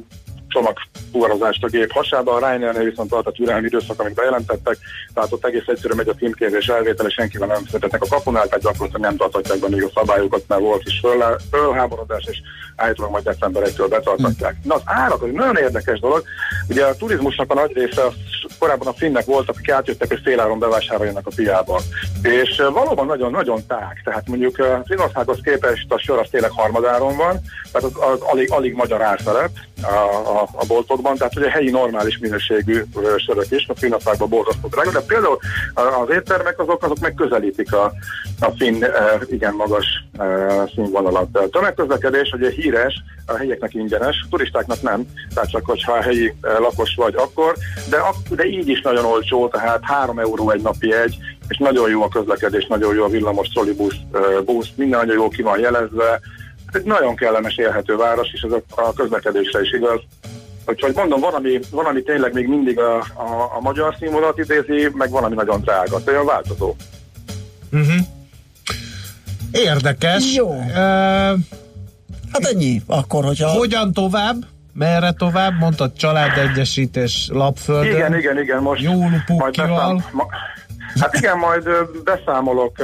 csomagfuvarozást 0.49 1.63
a 1.63 1.67
gép 1.67 1.91
hasába, 1.91 2.33
a 2.33 2.39
Ryanair 2.39 2.89
viszont 2.89 3.09
volt 3.09 3.27
a 3.27 3.31
türelmi 3.31 3.65
időszak, 3.65 3.99
amit 3.99 4.13
bejelentettek, 4.13 4.77
tehát 5.13 5.31
ott 5.31 5.45
egész 5.45 5.67
egyszerűen 5.67 5.97
megy 5.97 6.09
a 6.09 6.13
címkézés 6.13 6.67
elvétel, 6.67 7.05
és 7.05 7.13
senkivel 7.13 7.47
nem 7.47 7.65
szeretnek 7.71 8.01
a 8.01 8.07
kapunál, 8.09 8.45
tehát 8.45 8.63
gyakorlatilag 8.63 9.01
nem 9.01 9.17
tartatják 9.17 9.59
be 9.59 9.69
még 9.69 9.83
a 9.83 9.91
szabályokat, 9.95 10.43
mert 10.47 10.61
volt 10.61 10.83
is 10.85 10.99
föl, 10.99 11.23
fölháborodás, 11.51 12.25
és 12.29 12.41
állítólag 12.75 13.11
majd 13.11 13.23
december 13.23 13.63
1 13.63 13.75
betartatják. 13.89 14.51
Hmm. 14.51 14.61
Na 14.63 14.75
az 14.75 14.81
árak, 14.85 15.21
az 15.21 15.29
nagyon 15.33 15.57
érdekes 15.57 15.99
dolog. 15.99 16.23
Ugye 16.69 16.85
a 16.85 16.95
turizmusnak 16.95 17.51
a 17.51 17.53
nagy 17.53 17.73
része, 17.73 18.01
korábban 18.59 18.87
a 18.87 18.93
finnek 18.93 19.25
voltak, 19.25 19.55
akik 19.55 19.71
átjöttek, 19.71 20.07
hogy 20.07 20.21
féláron 20.23 20.59
bevásároljanak 20.59 21.27
a 21.27 21.31
piába. 21.35 21.81
és 22.21 22.61
valóban 22.73 23.05
nagyon-nagyon 23.05 23.65
tág, 23.67 24.01
tehát 24.03 24.27
mondjuk 24.27 24.81
Finországhoz 24.85 25.39
képest 25.43 25.91
a 25.91 25.97
sor 25.97 26.19
az 26.19 26.27
tényleg 26.31 26.51
harmadáron 26.51 27.15
van, 27.15 27.41
tehát 27.71 27.87
az, 27.87 28.11
az 28.13 28.19
alig, 28.21 28.51
alig 28.51 28.73
magyar 28.73 29.01
árfelett 29.01 29.55
a, 29.81 30.38
a, 30.38 30.38
a 30.41 30.65
boltokban, 30.67 31.15
tehát 31.15 31.35
ugye 31.35 31.49
helyi 31.49 31.69
normális 31.69 32.17
minőségű 32.17 32.83
sörök 33.25 33.51
is, 33.51 33.67
a 33.67 33.75
Finnországban 33.75 34.29
borzasztó 34.29 34.67
drága, 34.67 34.91
de 34.91 34.99
például 34.99 35.37
az 35.73 36.09
éttermek 36.09 36.59
azok, 36.59 36.83
azok 36.83 36.99
megközelítik 36.99 37.73
a, 37.73 37.91
a 38.39 38.51
finn 38.57 38.83
igen 39.29 39.53
magas 39.53 39.85
színvonalat. 40.75 41.37
A 41.37 41.49
tömegközlekedés 41.49 42.31
ugye 42.31 42.49
híres, 42.49 43.03
a 43.25 43.35
helyieknek 43.35 43.73
ingyenes, 43.73 44.15
a 44.23 44.27
turistáknak 44.29 44.81
nem, 44.81 45.05
tehát 45.33 45.49
csak 45.49 45.65
hogyha 45.65 45.91
a 45.91 46.01
helyi 46.01 46.33
lakos 46.41 46.95
vagy 46.95 47.15
akkor, 47.15 47.55
de, 47.89 47.97
de 48.29 48.45
így 48.45 48.69
is 48.69 48.81
nagyon 48.81 49.05
olcsó, 49.05 49.47
tehát 49.47 49.79
3 49.83 50.19
euró 50.19 50.49
egy 50.49 50.61
napi 50.61 50.93
egy, 50.93 51.17
és 51.47 51.57
nagyon 51.57 51.89
jó 51.89 52.03
a 52.03 52.07
közlekedés, 52.07 52.65
nagyon 52.67 52.95
jó 52.95 53.03
a 53.03 53.09
villamos 53.09 53.47
trollibusz, 53.47 53.95
busz, 54.45 54.67
minden 54.75 54.99
nagyon 54.99 55.15
jó 55.15 55.27
ki 55.27 55.41
van 55.41 55.59
jelezve. 55.59 56.19
Ez 56.71 56.79
egy 56.79 56.85
nagyon 56.85 57.15
kellemes, 57.15 57.57
élhető 57.57 57.95
város, 57.95 58.27
és 58.33 58.41
ez 58.41 58.51
a 58.75 58.93
közlekedésre 58.93 59.61
is 59.61 59.71
igaz. 59.71 59.99
Úgyhogy 60.65 60.93
mondom, 60.95 61.19
van 61.19 61.33
ami, 61.33 61.59
van, 61.71 61.85
ami 61.85 62.03
tényleg 62.03 62.33
még 62.33 62.47
mindig 62.47 62.79
a, 62.79 62.95
a, 62.97 63.51
a 63.55 63.59
magyar 63.61 63.95
színvonalat 63.99 64.37
idézi, 64.37 64.89
meg 64.93 65.09
van, 65.09 65.23
ami 65.23 65.35
nagyon 65.35 65.61
drága. 65.61 65.99
Olyan 66.07 66.25
változó. 66.25 66.75
Uh-huh. 67.71 67.95
Érdekes. 69.51 70.35
Jó. 70.35 70.49
Uh, 70.49 70.73
hát 72.31 72.45
ennyi, 72.51 72.81
akkor, 72.87 73.23
hogyha... 73.23 73.49
Hogyan 73.49 73.93
tovább? 73.93 74.35
Merre 74.73 75.11
tovább? 75.11 75.59
Mondtad 75.59 75.93
családegyesítés 75.93 77.29
lapföldön. 77.31 77.95
Igen, 77.95 78.17
igen, 78.17 78.39
igen. 78.39 78.61
Most 78.61 78.81
Jó 78.81 79.09
lupukkival. 79.09 80.03
Hát 80.99 81.15
igen, 81.15 81.37
majd 81.37 81.69
beszámolok 82.03 82.77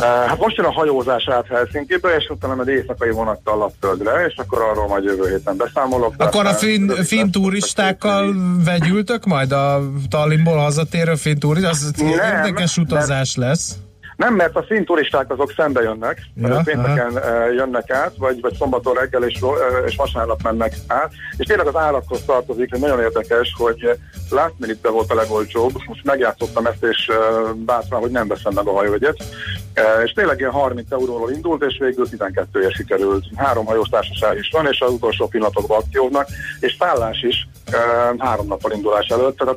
Hát 0.00 0.38
most 0.38 0.56
jön 0.56 0.66
a 0.66 0.72
hajózás 0.72 1.28
át 1.28 1.46
Helsinki-be, 1.46 2.16
és 2.16 2.28
utána 2.28 2.54
majd 2.54 2.68
éjszakai 2.68 3.10
vonattal 3.10 3.56
Lapföldre, 3.56 4.26
és 4.26 4.34
akkor 4.36 4.62
arról 4.62 4.88
majd 4.88 5.04
jövő 5.04 5.28
héten 5.28 5.56
beszámolok. 5.56 6.14
Akkor 6.16 6.46
a 6.46 6.54
finn, 6.54 6.90
fin 6.90 7.30
turistákkal 7.30 8.34
vegyültök 8.64 9.24
majd 9.24 9.52
a 9.52 9.82
Tallinnból 10.08 10.56
hazatérő 10.56 11.14
finn 11.14 11.38
turist? 11.38 11.66
Az 11.66 11.92
nem, 11.96 12.08
érdekes 12.08 12.76
utazás 12.76 13.34
nem. 13.34 13.48
lesz. 13.48 13.76
Nem, 14.16 14.34
mert 14.34 14.56
a 14.56 14.64
szín 14.68 14.84
turisták 14.84 15.30
azok 15.30 15.52
szembe 15.56 15.82
jönnek, 15.82 16.20
ja, 16.34 16.60
pénteken 16.64 17.16
aha. 17.16 17.50
jönnek 17.50 17.90
át, 17.90 18.12
vagy, 18.18 18.40
vagy 18.40 18.54
szombaton 18.54 18.94
reggel 18.94 19.22
és, 19.22 19.40
és 19.86 19.96
vasárnap 19.96 20.42
mennek 20.42 20.74
át, 20.86 21.12
és 21.36 21.46
tényleg 21.46 21.66
az 21.66 21.76
árakhoz 21.76 22.22
tartozik, 22.26 22.70
hogy 22.70 22.80
nagyon 22.80 23.00
érdekes, 23.00 23.54
hogy 23.58 23.98
látni 24.30 24.68
itt 24.68 24.86
volt 24.86 25.10
a 25.10 25.14
legolcsóbb, 25.14 25.72
most 25.86 26.04
megjátszottam 26.04 26.66
ezt, 26.66 26.84
és 26.84 27.10
bátran, 27.54 28.00
hogy 28.00 28.10
nem 28.10 28.28
veszem 28.28 28.52
meg 28.52 28.66
a 28.66 28.72
hajóvegyet, 28.72 29.16
és 30.04 30.12
tényleg 30.12 30.38
ilyen 30.38 30.50
30 30.50 30.92
euróról 30.92 31.30
indult, 31.30 31.62
és 31.62 31.76
végül 31.80 32.08
12 32.08 32.62
ér 32.62 32.72
sikerült. 32.72 33.24
Három 33.36 33.66
hajós 33.66 33.88
társaság 33.88 34.38
is 34.38 34.50
van, 34.52 34.66
és 34.66 34.80
az 34.80 34.92
utolsó 34.92 35.26
pillanatokban 35.26 35.78
akciódnak, 35.78 36.28
és 36.60 36.76
szállás 36.78 37.22
is 37.22 37.48
három 38.18 38.46
nappal 38.46 38.72
indulás 38.72 39.06
előtt. 39.08 39.36
Tehát, 39.36 39.56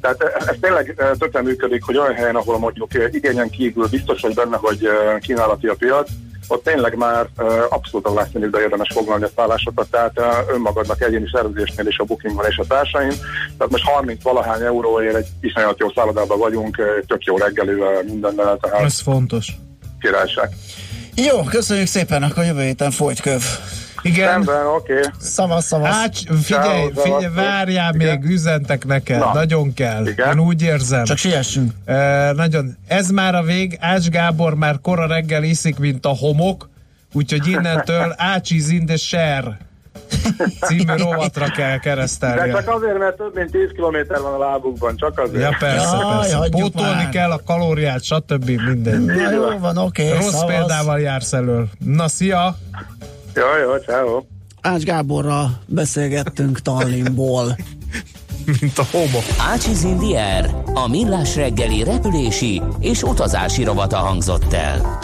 tehát 0.00 0.22
ez 0.22 0.56
tényleg 0.60 0.94
többen 1.18 1.44
működik, 1.44 1.84
hogy 1.84 1.98
olyan 1.98 2.14
helyen, 2.14 2.36
ahol 2.36 2.58
mondjuk 2.58 2.90
igényen 3.10 3.50
kívül 3.50 3.88
biztos 3.98 4.20
vagy 4.20 4.34
benne, 4.34 4.56
hogy 4.56 4.88
kínálati 5.20 5.66
a 5.66 5.74
piac, 5.74 6.10
ott 6.48 6.64
tényleg 6.64 6.96
már 6.96 7.28
abszolút 7.68 8.06
a 8.06 8.12
last 8.12 8.34
minute 8.34 8.60
érdemes 8.60 8.88
foglalni 8.92 9.24
a 9.24 9.30
szállásokat, 9.36 9.90
tehát 9.90 10.20
önmagadnak 10.52 11.02
egyéni 11.02 11.28
szerződésnél 11.32 11.86
is 11.86 11.98
a 11.98 12.04
bookingban 12.04 12.46
és 12.48 12.56
a 12.56 12.64
társaim. 12.68 13.12
Tehát 13.58 13.70
most 13.70 13.84
30 13.84 14.22
valahány 14.22 14.62
euróért 14.62 15.14
egy 15.14 15.26
iszonyat 15.40 15.78
jó 15.78 15.90
szállodában 15.90 16.38
vagyunk, 16.38 16.76
tök 17.06 17.24
jó 17.24 17.36
reggelivel, 17.36 18.02
mindennel. 18.02 18.58
Tehát 18.60 18.84
Ez 18.84 19.00
fontos. 19.00 19.46
Királyság. 20.00 20.50
Jó, 21.14 21.42
köszönjük 21.42 21.86
szépen, 21.86 22.22
akkor 22.22 22.44
jövő 22.44 22.62
héten 22.62 22.90
folyt 22.90 23.20
köv. 23.20 23.42
Igen. 24.02 24.28
Rendben, 24.28 24.66
oké. 24.66 24.92
Okay. 24.98 25.10
Szavasz, 25.18 25.66
szavasz. 25.66 25.94
Ács, 25.94 26.20
figyelj, 26.42 26.90
figyelj, 26.94 27.26
várjál 27.34 27.94
Igen. 27.94 28.18
még, 28.18 28.30
üzentek 28.30 28.86
neked, 28.86 29.18
Na. 29.18 29.32
nagyon 29.32 29.74
kell. 29.74 30.06
Igen. 30.06 30.38
Én 30.38 30.44
úgy 30.44 30.62
érzem. 30.62 31.04
Csak 31.04 31.16
siessünk. 31.16 31.72
E, 31.84 32.32
nagyon. 32.32 32.76
Ez 32.86 33.10
már 33.10 33.34
a 33.34 33.42
vég, 33.42 33.76
Ács 33.80 34.08
Gábor 34.08 34.54
már 34.54 34.80
kora 34.82 35.06
reggel 35.06 35.42
iszik, 35.42 35.78
mint 35.78 36.06
a 36.06 36.16
homok, 36.16 36.68
úgyhogy 37.12 37.46
innentől 37.46 38.14
Ácsi 38.34 38.74
in 38.74 38.86
the 38.86 38.96
share 38.96 39.58
című 40.60 40.96
rovatra 40.96 41.46
kell 41.50 41.78
keresztelni. 41.78 42.50
De 42.50 42.62
csak 42.62 42.74
azért, 42.74 42.98
mert 42.98 43.16
több 43.16 43.34
mint 43.34 43.50
10 43.50 43.70
km 43.72 44.22
van 44.22 44.32
a 44.32 44.38
lábukban, 44.38 44.96
csak 44.96 45.18
azért. 45.18 45.42
Ja, 45.42 45.56
persze, 45.58 45.96
Jaj, 45.96 46.20
persze. 46.20 46.48
Pótolni 46.50 47.02
már. 47.02 47.08
kell 47.08 47.30
a 47.30 47.40
kalóriát, 47.46 48.02
stb. 48.02 48.48
minden. 48.48 49.00
Na 49.00 49.30
jó 49.30 49.58
van, 49.58 49.76
oké. 49.76 50.06
Okay, 50.06 50.18
Rossz 50.18 50.30
szavaz. 50.30 50.46
példával 50.46 51.00
jársz 51.00 51.32
elől. 51.32 51.68
Na, 51.78 52.08
szia! 52.08 52.56
Jó, 53.38 53.62
jó, 53.62 53.76
ciao. 53.76 54.22
Ács 54.60 54.82
Gáborral 54.82 55.50
beszélgettünk 55.66 56.60
Tallinnból. 56.60 57.56
Mint 58.60 58.78
a 58.78 58.84
homo. 58.90 59.18
Ácsiz 59.52 59.82
Indier, 59.82 60.54
a 60.74 60.88
millás 60.88 61.36
reggeli 61.36 61.82
repülési 61.82 62.62
és 62.80 63.02
utazási 63.02 63.64
rovata 63.64 63.96
hangzott 63.96 64.52
el. 64.52 64.98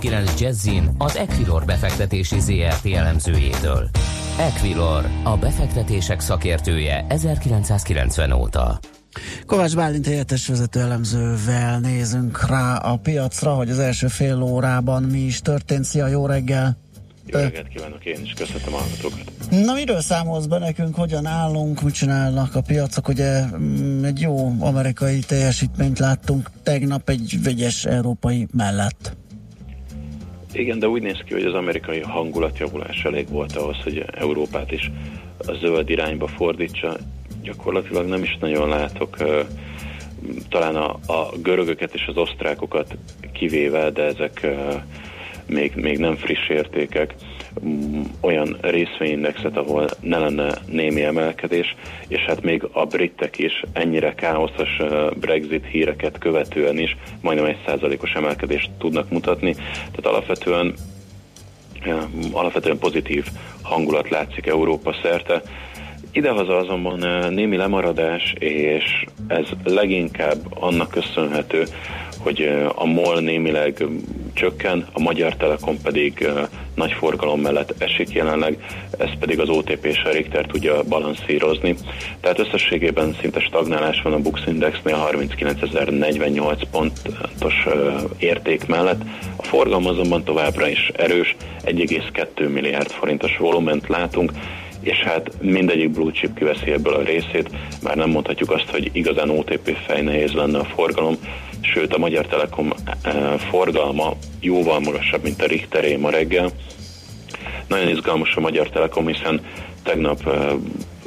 90.9 0.00 0.40
Jazzin 0.40 0.94
az 0.98 1.16
Equilor 1.16 1.64
befektetési 1.64 2.40
ZRT 2.40 2.86
elemzőjétől. 2.86 3.90
Equilor, 4.38 5.08
a 5.22 5.36
befektetések 5.36 6.20
szakértője 6.20 7.04
1990 7.08 8.32
óta. 8.32 8.78
Kovács 9.46 9.76
Bálint 9.76 10.06
helyettes 10.06 10.46
vezető 10.46 10.80
elemzővel 10.80 11.80
nézünk 11.80 12.46
rá 12.46 12.76
a 12.76 12.96
piacra, 12.96 13.54
hogy 13.54 13.70
az 13.70 13.78
első 13.78 14.06
fél 14.06 14.42
órában 14.42 15.02
mi 15.02 15.18
is 15.18 15.40
történt. 15.40 15.84
Szia, 15.84 16.06
jó 16.06 16.26
reggel! 16.26 16.76
Jó 17.26 17.38
reggelt 17.38 17.68
kívánok, 17.68 18.04
én 18.04 18.20
is 18.22 18.32
köszönöm 18.32 18.74
a 18.74 18.76
hallgatókat. 18.76 19.32
Na 19.50 19.72
miről 19.72 20.00
számolsz 20.00 20.44
be 20.44 20.58
nekünk, 20.58 20.94
hogyan 20.94 21.26
állunk, 21.26 21.82
mit 21.82 21.94
csinálnak 21.94 22.54
a 22.54 22.60
piacok? 22.60 23.08
Ugye 23.08 23.44
mm, 23.44 24.04
egy 24.04 24.20
jó 24.20 24.54
amerikai 24.60 25.18
teljesítményt 25.18 25.98
láttunk 25.98 26.50
tegnap 26.62 27.08
egy 27.08 27.38
vegyes 27.42 27.84
európai 27.84 28.48
mellett. 28.52 29.16
Igen, 30.54 30.78
de 30.78 30.88
úgy 30.88 31.02
néz 31.02 31.18
ki, 31.24 31.32
hogy 31.32 31.44
az 31.44 31.54
amerikai 31.54 32.00
hangulatjavulás 32.00 33.04
elég 33.04 33.28
volt 33.28 33.56
ahhoz, 33.56 33.82
hogy 33.82 34.04
Európát 34.14 34.72
is 34.72 34.90
a 35.38 35.52
zöld 35.52 35.90
irányba 35.90 36.26
fordítsa. 36.26 36.96
Gyakorlatilag 37.42 38.06
nem 38.06 38.22
is 38.22 38.36
nagyon 38.40 38.68
látok 38.68 39.16
talán 40.48 40.76
a, 40.76 40.98
a 41.06 41.30
görögöket 41.42 41.94
és 41.94 42.06
az 42.06 42.16
osztrákokat 42.16 42.96
kivéve, 43.32 43.90
de 43.90 44.02
ezek 44.02 44.46
még, 45.46 45.72
még 45.74 45.98
nem 45.98 46.16
friss 46.16 46.48
értékek, 46.48 47.14
olyan 48.20 48.56
részvényindexet, 48.60 49.56
ahol 49.56 49.88
ne 50.00 50.18
lenne 50.18 50.54
némi 50.66 51.02
emelkedés, 51.02 51.74
és 52.08 52.20
hát 52.20 52.42
még 52.42 52.68
a 52.72 52.84
britek 52.84 53.38
is 53.38 53.62
ennyire 53.72 54.14
káoszos 54.14 54.80
Brexit 55.20 55.66
híreket 55.66 56.18
követően 56.18 56.78
is 56.78 56.96
majdnem 57.20 57.46
egy 57.46 57.58
százalékos 57.66 58.12
emelkedést 58.12 58.70
tudnak 58.78 59.10
mutatni. 59.10 59.54
Tehát 59.74 60.06
alapvetően 60.06 60.74
alapvetően 62.32 62.78
pozitív 62.78 63.26
hangulat 63.62 64.08
látszik 64.08 64.46
Európa 64.46 64.94
szerte. 65.02 65.42
Idehaza 66.12 66.56
azonban 66.56 66.98
némi 67.32 67.56
lemaradás, 67.56 68.34
és 68.38 69.04
ez 69.26 69.46
leginkább 69.64 70.38
annak 70.50 70.90
köszönhető, 70.90 71.64
hogy 72.24 72.68
a 72.74 72.84
MOL 72.84 73.20
némileg 73.20 73.84
csökken, 74.32 74.86
a 74.92 75.00
Magyar 75.00 75.36
Telekom 75.36 75.80
pedig 75.82 76.28
nagy 76.74 76.92
forgalom 76.92 77.40
mellett 77.40 77.74
esik 77.78 78.12
jelenleg, 78.12 78.58
ez 78.98 79.08
pedig 79.20 79.40
az 79.40 79.48
OTP 79.48 79.84
és 79.84 80.02
a 80.04 80.10
Richter 80.10 80.46
tudja 80.46 80.82
balanszírozni. 80.82 81.74
Tehát 82.20 82.38
összességében 82.38 83.16
szinte 83.20 83.40
stagnálás 83.40 84.02
van 84.02 84.12
a 84.12 84.18
Bux 84.18 84.40
Indexnél 84.46 85.08
39.048 85.12 86.62
pontos 86.70 87.66
érték 88.18 88.66
mellett. 88.66 89.02
A 89.36 89.42
forgalom 89.42 89.86
azonban 89.86 90.24
továbbra 90.24 90.68
is 90.68 90.90
erős, 90.96 91.36
1,2 91.64 92.52
milliárd 92.52 92.90
forintos 92.90 93.36
volument 93.36 93.88
látunk, 93.88 94.32
és 94.80 95.02
hát 95.02 95.30
mindegyik 95.40 95.90
blue 95.90 96.12
chip 96.12 96.34
kiveszi 96.38 96.70
ebből 96.70 96.94
a 96.94 97.02
részét, 97.02 97.50
már 97.82 97.96
nem 97.96 98.10
mondhatjuk 98.10 98.50
azt, 98.50 98.70
hogy 98.70 98.90
igazán 98.92 99.30
OTP 99.30 99.76
fejnehéz 99.86 100.32
lenne 100.32 100.58
a 100.58 100.64
forgalom, 100.64 101.16
sőt 101.64 101.94
a 101.94 101.98
Magyar 101.98 102.26
Telekom 102.26 102.72
eh, 103.02 103.38
forgalma 103.38 104.16
jóval 104.40 104.80
magasabb, 104.80 105.22
mint 105.22 105.42
a 105.42 105.46
Richteré 105.46 105.96
ma 105.96 106.10
reggel. 106.10 106.50
Nagyon 107.66 107.88
izgalmas 107.88 108.36
a 108.36 108.40
Magyar 108.40 108.68
Telekom, 108.68 109.06
hiszen 109.06 109.40
tegnap 109.82 110.28
eh, 110.28 110.52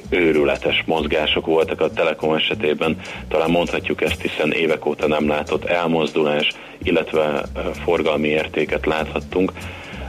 őrületes 0.10 0.84
mozgások 0.86 1.46
voltak 1.46 1.82
a 1.82 1.94
Telekom 1.94 2.34
esetében, 2.34 3.00
talán 3.28 3.50
mondhatjuk 3.50 4.02
ezt, 4.02 4.22
hiszen 4.22 4.52
évek 4.52 4.86
óta 4.86 5.08
nem 5.08 5.28
látott 5.28 5.66
elmozdulás, 5.66 6.50
illetve 6.84 7.24
eh, 7.24 7.44
forgalmi 7.84 8.28
értéket 8.28 8.86
láthattunk. 8.86 9.52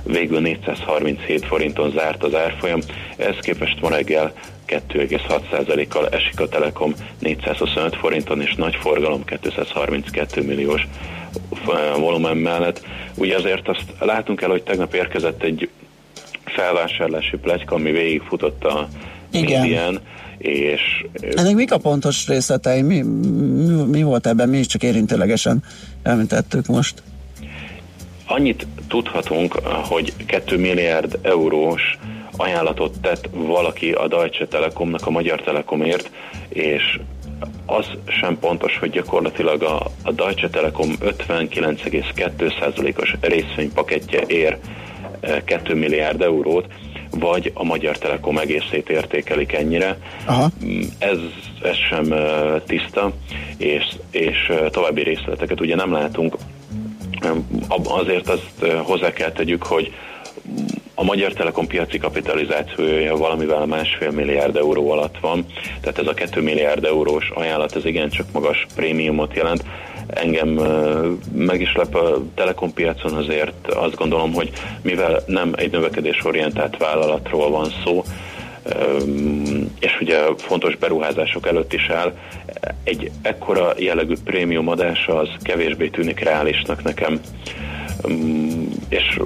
Végül 0.02 0.40
437 0.40 1.44
forinton 1.44 1.90
zárt 1.90 2.22
az 2.22 2.34
árfolyam, 2.34 2.80
ehhez 3.16 3.36
képest 3.40 3.80
ma 3.80 3.88
reggel 3.88 4.32
2,6%-kal 4.68 6.08
esik 6.08 6.40
a 6.40 6.48
Telekom 6.48 6.94
425 7.18 7.96
forinton, 7.96 8.40
és 8.40 8.54
nagy 8.54 8.74
forgalom 8.74 9.24
232 9.24 10.42
milliós 10.42 10.86
volumen 11.96 12.36
mellett. 12.36 12.84
Ugye 13.14 13.36
azért 13.36 13.68
azt 13.68 13.84
látunk 13.98 14.40
el, 14.40 14.50
hogy 14.50 14.62
tegnap 14.62 14.94
érkezett 14.94 15.42
egy 15.42 15.68
felvásárlási 16.44 17.36
pletyka, 17.36 17.74
ami 17.74 17.90
végigfutott 17.90 18.64
a 18.64 18.88
Igen. 19.30 19.60
médián, 19.60 20.00
és... 20.38 20.80
Ennek 21.34 21.54
mik 21.54 21.72
a 21.72 21.78
pontos 21.78 22.26
részletei? 22.26 22.82
Mi, 22.82 23.02
mi, 23.02 23.82
mi 23.82 24.02
volt 24.02 24.26
ebben? 24.26 24.48
Mi 24.48 24.58
is 24.58 24.66
csak 24.66 24.82
érintőlegesen 24.82 25.62
említettük 26.02 26.66
most. 26.66 27.02
Annyit 28.26 28.66
tudhatunk, 28.88 29.54
hogy 29.64 30.12
2 30.26 30.58
milliárd 30.58 31.18
eurós 31.22 31.98
ajánlatot 32.38 33.00
tett 33.00 33.28
valaki 33.32 33.92
a 33.92 34.08
Deutsche 34.08 34.46
Telekomnak, 34.46 35.06
a 35.06 35.10
Magyar 35.10 35.40
Telekomért, 35.40 36.10
és 36.48 37.00
az 37.66 37.86
sem 38.06 38.38
pontos, 38.38 38.78
hogy 38.78 38.90
gyakorlatilag 38.90 39.62
a, 39.62 39.82
a 40.02 40.12
Deutsche 40.12 40.48
Telekom 40.48 40.92
59,2%-os 41.00 43.14
részvénypakettje 43.20 44.22
ér 44.26 44.58
2 45.20 45.72
eh, 45.72 45.78
milliárd 45.78 46.22
eurót, 46.22 46.66
vagy 47.10 47.50
a 47.54 47.64
Magyar 47.64 47.98
Telekom 47.98 48.38
egészét 48.38 48.88
értékelik 48.88 49.52
ennyire. 49.52 49.98
Aha. 50.26 50.50
Ez, 50.98 51.18
ez 51.62 51.76
sem 51.88 52.12
eh, 52.12 52.60
tiszta, 52.66 53.12
és, 53.56 53.84
és 54.10 54.48
eh, 54.48 54.68
további 54.70 55.02
részleteket 55.02 55.60
ugye 55.60 55.74
nem 55.74 55.92
látunk. 55.92 56.36
Azért 57.84 58.28
azt 58.28 58.72
hozzá 58.82 59.12
kell 59.12 59.32
tegyük, 59.32 59.62
hogy 59.62 59.92
a 60.98 61.04
Magyar 61.04 61.32
Telekom 61.32 61.66
piaci 61.66 61.98
kapitalizációja 61.98 63.16
valamivel 63.16 63.66
másfél 63.66 64.10
milliárd 64.10 64.56
euró 64.56 64.90
alatt 64.90 65.18
van, 65.20 65.46
tehát 65.80 65.98
ez 65.98 66.06
a 66.06 66.14
2 66.14 66.42
milliárd 66.42 66.84
eurós 66.84 67.30
ajánlat, 67.34 67.76
ez 67.76 67.84
igencsak 67.84 68.26
magas 68.32 68.66
prémiumot 68.74 69.34
jelent. 69.34 69.64
Engem 70.06 70.48
meg 71.32 71.60
is 71.60 71.74
lep 71.74 71.94
a 71.94 72.22
Telekom 72.34 72.72
piacon 72.72 73.14
azért 73.14 73.66
azt 73.66 73.94
gondolom, 73.94 74.32
hogy 74.32 74.50
mivel 74.82 75.22
nem 75.26 75.52
egy 75.56 75.70
növekedésorientált 75.70 76.76
vállalatról 76.76 77.50
van 77.50 77.72
szó, 77.84 78.04
és 79.80 80.00
ugye 80.00 80.18
fontos 80.36 80.76
beruházások 80.76 81.46
előtt 81.46 81.72
is 81.72 81.88
áll. 81.88 82.12
Egy 82.84 83.10
ekkora 83.22 83.72
jellegű 83.76 84.14
prémium 84.24 84.68
adása 84.68 85.16
az 85.18 85.28
kevésbé 85.42 85.88
tűnik 85.88 86.20
reálisnak 86.20 86.82
nekem 86.82 87.20
és 88.88 89.20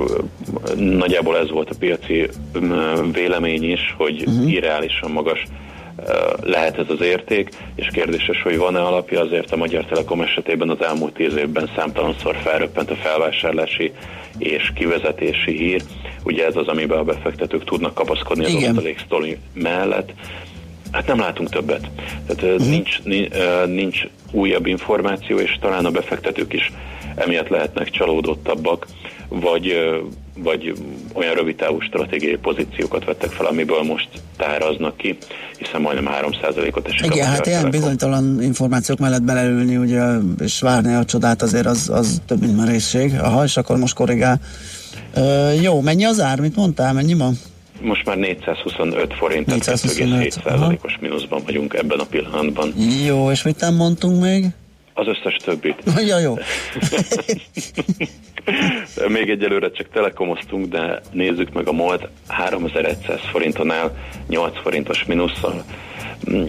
nagyjából 0.76 1.38
ez 1.38 1.50
volt 1.50 1.70
a 1.70 1.74
piaci 1.78 2.28
vélemény 3.12 3.70
is, 3.70 3.94
hogy 3.96 4.24
uh-huh. 4.26 4.52
irreálisan 4.52 5.10
magas 5.10 5.44
lehet 6.42 6.78
ez 6.78 6.86
az 6.88 7.00
érték, 7.00 7.48
és 7.74 7.88
kérdéses, 7.92 8.42
hogy 8.42 8.56
van-e 8.56 8.80
alapja, 8.80 9.20
azért 9.20 9.52
a 9.52 9.56
Magyar 9.56 9.84
Telekom 9.84 10.20
esetében 10.20 10.68
az 10.70 10.82
elmúlt 10.82 11.14
tíz 11.14 11.36
évben 11.36 11.70
számtalanszor 11.76 12.36
felröppent 12.36 12.90
a 12.90 12.94
felvásárlási 12.94 13.92
és 14.38 14.72
kivezetési 14.74 15.56
hír. 15.56 15.82
Ugye 16.24 16.46
ez 16.46 16.56
az, 16.56 16.66
amiben 16.68 16.98
a 16.98 17.04
befektetők 17.04 17.64
tudnak 17.64 17.94
kapaszkodni 17.94 18.44
az 18.44 18.54
osztaléksztoli 18.54 19.38
mellett. 19.54 20.12
Hát 20.92 21.06
nem 21.06 21.18
látunk 21.18 21.50
többet. 21.50 21.90
Tehát 22.26 22.42
uh-huh. 22.42 22.68
nincs, 22.68 23.02
nincs 23.66 24.00
újabb 24.30 24.66
információ, 24.66 25.38
és 25.38 25.58
talán 25.60 25.84
a 25.84 25.90
befektetők 25.90 26.52
is 26.52 26.72
emiatt 27.14 27.48
lehetnek 27.48 27.90
csalódottabbak, 27.90 28.86
vagy, 29.28 29.74
vagy 30.38 30.74
olyan 31.12 31.34
rövid 31.34 31.56
távú 31.56 31.80
stratégiai 31.80 32.36
pozíciókat 32.36 33.04
vettek 33.04 33.30
fel, 33.30 33.46
amiből 33.46 33.82
most 33.82 34.08
táraznak 34.36 34.96
ki, 34.96 35.18
hiszen 35.58 35.80
majdnem 35.80 36.14
3%-ot 36.20 36.88
esik 36.88 37.04
Igen, 37.04 37.26
hát 37.26 37.46
ilyen 37.46 37.70
bizonytalan 37.70 38.42
információk 38.42 38.98
mellett 38.98 39.22
belelülni, 39.22 39.76
ugye, 39.76 40.02
és 40.42 40.60
várni 40.60 40.94
a 40.94 41.04
csodát 41.04 41.42
azért 41.42 41.66
az, 41.66 41.88
az 41.92 42.22
több, 42.26 42.40
mint 42.40 42.56
merészség. 42.56 43.12
Aha, 43.18 43.44
és 43.44 43.56
akkor 43.56 43.76
most 43.76 43.94
korrigál. 43.94 44.40
Ö, 45.14 45.52
jó, 45.52 45.80
mennyi 45.80 46.04
az 46.04 46.20
ár, 46.20 46.40
mit 46.40 46.56
mondtál, 46.56 46.92
mennyi 46.92 47.12
ma? 47.12 47.28
Most 47.80 48.04
már 48.04 48.16
425 48.16 49.14
forint, 49.14 49.46
425, 49.46 50.34
2,7%-os 50.44 50.98
mínuszban 51.00 51.42
vagyunk 51.44 51.74
ebben 51.74 51.98
a 51.98 52.04
pillanatban. 52.04 52.74
Jó, 53.06 53.30
és 53.30 53.42
mit 53.42 53.60
nem 53.60 53.74
mondtunk 53.74 54.22
még? 54.22 54.46
Az 54.94 55.06
összes 55.06 55.36
többit. 55.36 55.82
Ja, 56.06 56.18
jó. 56.18 56.34
Még 59.08 59.30
egyelőre 59.30 59.70
csak 59.70 59.88
telekomoztunk, 59.88 60.66
de 60.66 61.00
nézzük 61.12 61.52
meg 61.52 61.68
a 61.68 61.72
MOLT 61.72 62.08
3100 62.28 63.20
forintonál 63.30 63.96
8 64.28 64.60
forintos 64.62 65.04
minusszal. 65.04 65.64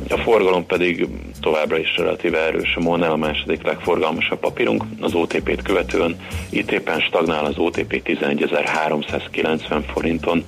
A 0.10 0.18
forgalom 0.18 0.66
pedig 0.66 1.08
továbbra 1.42 1.78
is 1.78 1.98
relatíve 1.98 2.40
erős. 2.40 2.76
A 2.76 2.80
MOL 2.80 3.04
a 3.04 3.16
második 3.16 3.64
legforgalmasabb 3.64 4.40
papírunk, 4.40 4.84
az 5.00 5.14
OTP-t 5.14 5.62
követően. 5.62 6.20
Itt 6.50 6.72
éppen 6.72 7.00
stagnál 7.00 7.46
az 7.46 7.58
OTP 7.58 8.02
11.390 8.06 9.84
forinton. 9.94 10.46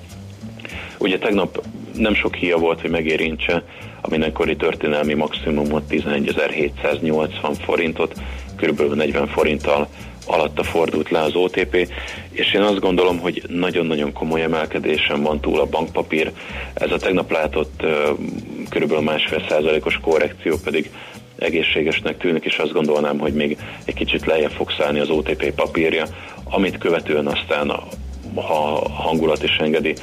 Ugye 0.97 1.17
tegnap 1.17 1.63
nem 1.95 2.15
sok 2.15 2.35
híja 2.35 2.57
volt, 2.57 2.81
hogy 2.81 2.89
megérintse 2.89 3.63
mindenkori 4.09 4.55
történelmi 4.55 5.13
maximumot 5.13 5.83
11.780 5.89 7.55
forintot, 7.65 8.13
kb. 8.55 8.93
40 8.95 9.27
forinttal 9.27 9.87
alatta 10.27 10.63
fordult 10.63 11.09
le 11.09 11.19
az 11.19 11.35
OTP, 11.35 11.87
és 12.31 12.53
én 12.53 12.61
azt 12.61 12.79
gondolom, 12.79 13.19
hogy 13.19 13.43
nagyon-nagyon 13.47 14.13
komoly 14.13 14.41
emelkedésen 14.41 15.21
van 15.21 15.39
túl 15.39 15.59
a 15.59 15.65
bankpapír. 15.65 16.31
Ez 16.73 16.91
a 16.91 16.97
tegnap 16.97 17.31
látott 17.31 17.83
körülbelül 18.69 19.03
másfél 19.03 19.45
százalékos 19.49 19.99
korrekció 20.01 20.57
pedig 20.63 20.89
egészségesnek 21.37 22.17
tűnik, 22.17 22.45
és 22.45 22.57
azt 22.57 22.73
gondolnám, 22.73 23.19
hogy 23.19 23.33
még 23.33 23.57
egy 23.85 23.93
kicsit 23.93 24.25
lejjebb 24.25 24.51
fog 24.51 24.71
szállni 24.77 24.99
az 24.99 25.09
OTP 25.09 25.51
papírja, 25.51 26.05
amit 26.43 26.77
követően 26.77 27.27
aztán 27.27 27.71
ha 28.35 28.89
hangulat 28.89 29.43
is 29.43 29.55
engedi, 29.57 29.93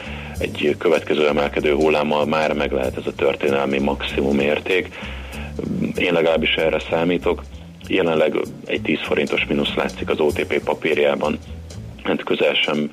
egy 0.42 0.74
következő 0.78 1.28
emelkedő 1.28 1.74
hullámmal 1.74 2.26
már 2.26 2.52
meg 2.52 2.72
lehet 2.72 2.96
ez 2.96 3.06
a 3.06 3.14
történelmi 3.14 3.78
maximum 3.78 4.38
érték. 4.38 4.98
Én 5.96 6.12
legalábbis 6.12 6.54
erre 6.54 6.78
számítok. 6.90 7.42
Jelenleg 7.88 8.36
egy 8.66 8.82
10 8.82 8.98
forintos 9.02 9.46
mínusz 9.46 9.74
látszik 9.74 10.10
az 10.10 10.20
OTP 10.20 10.64
papírjában, 10.64 11.38
hát 12.02 12.24
közel 12.24 12.54
sem 12.54 12.90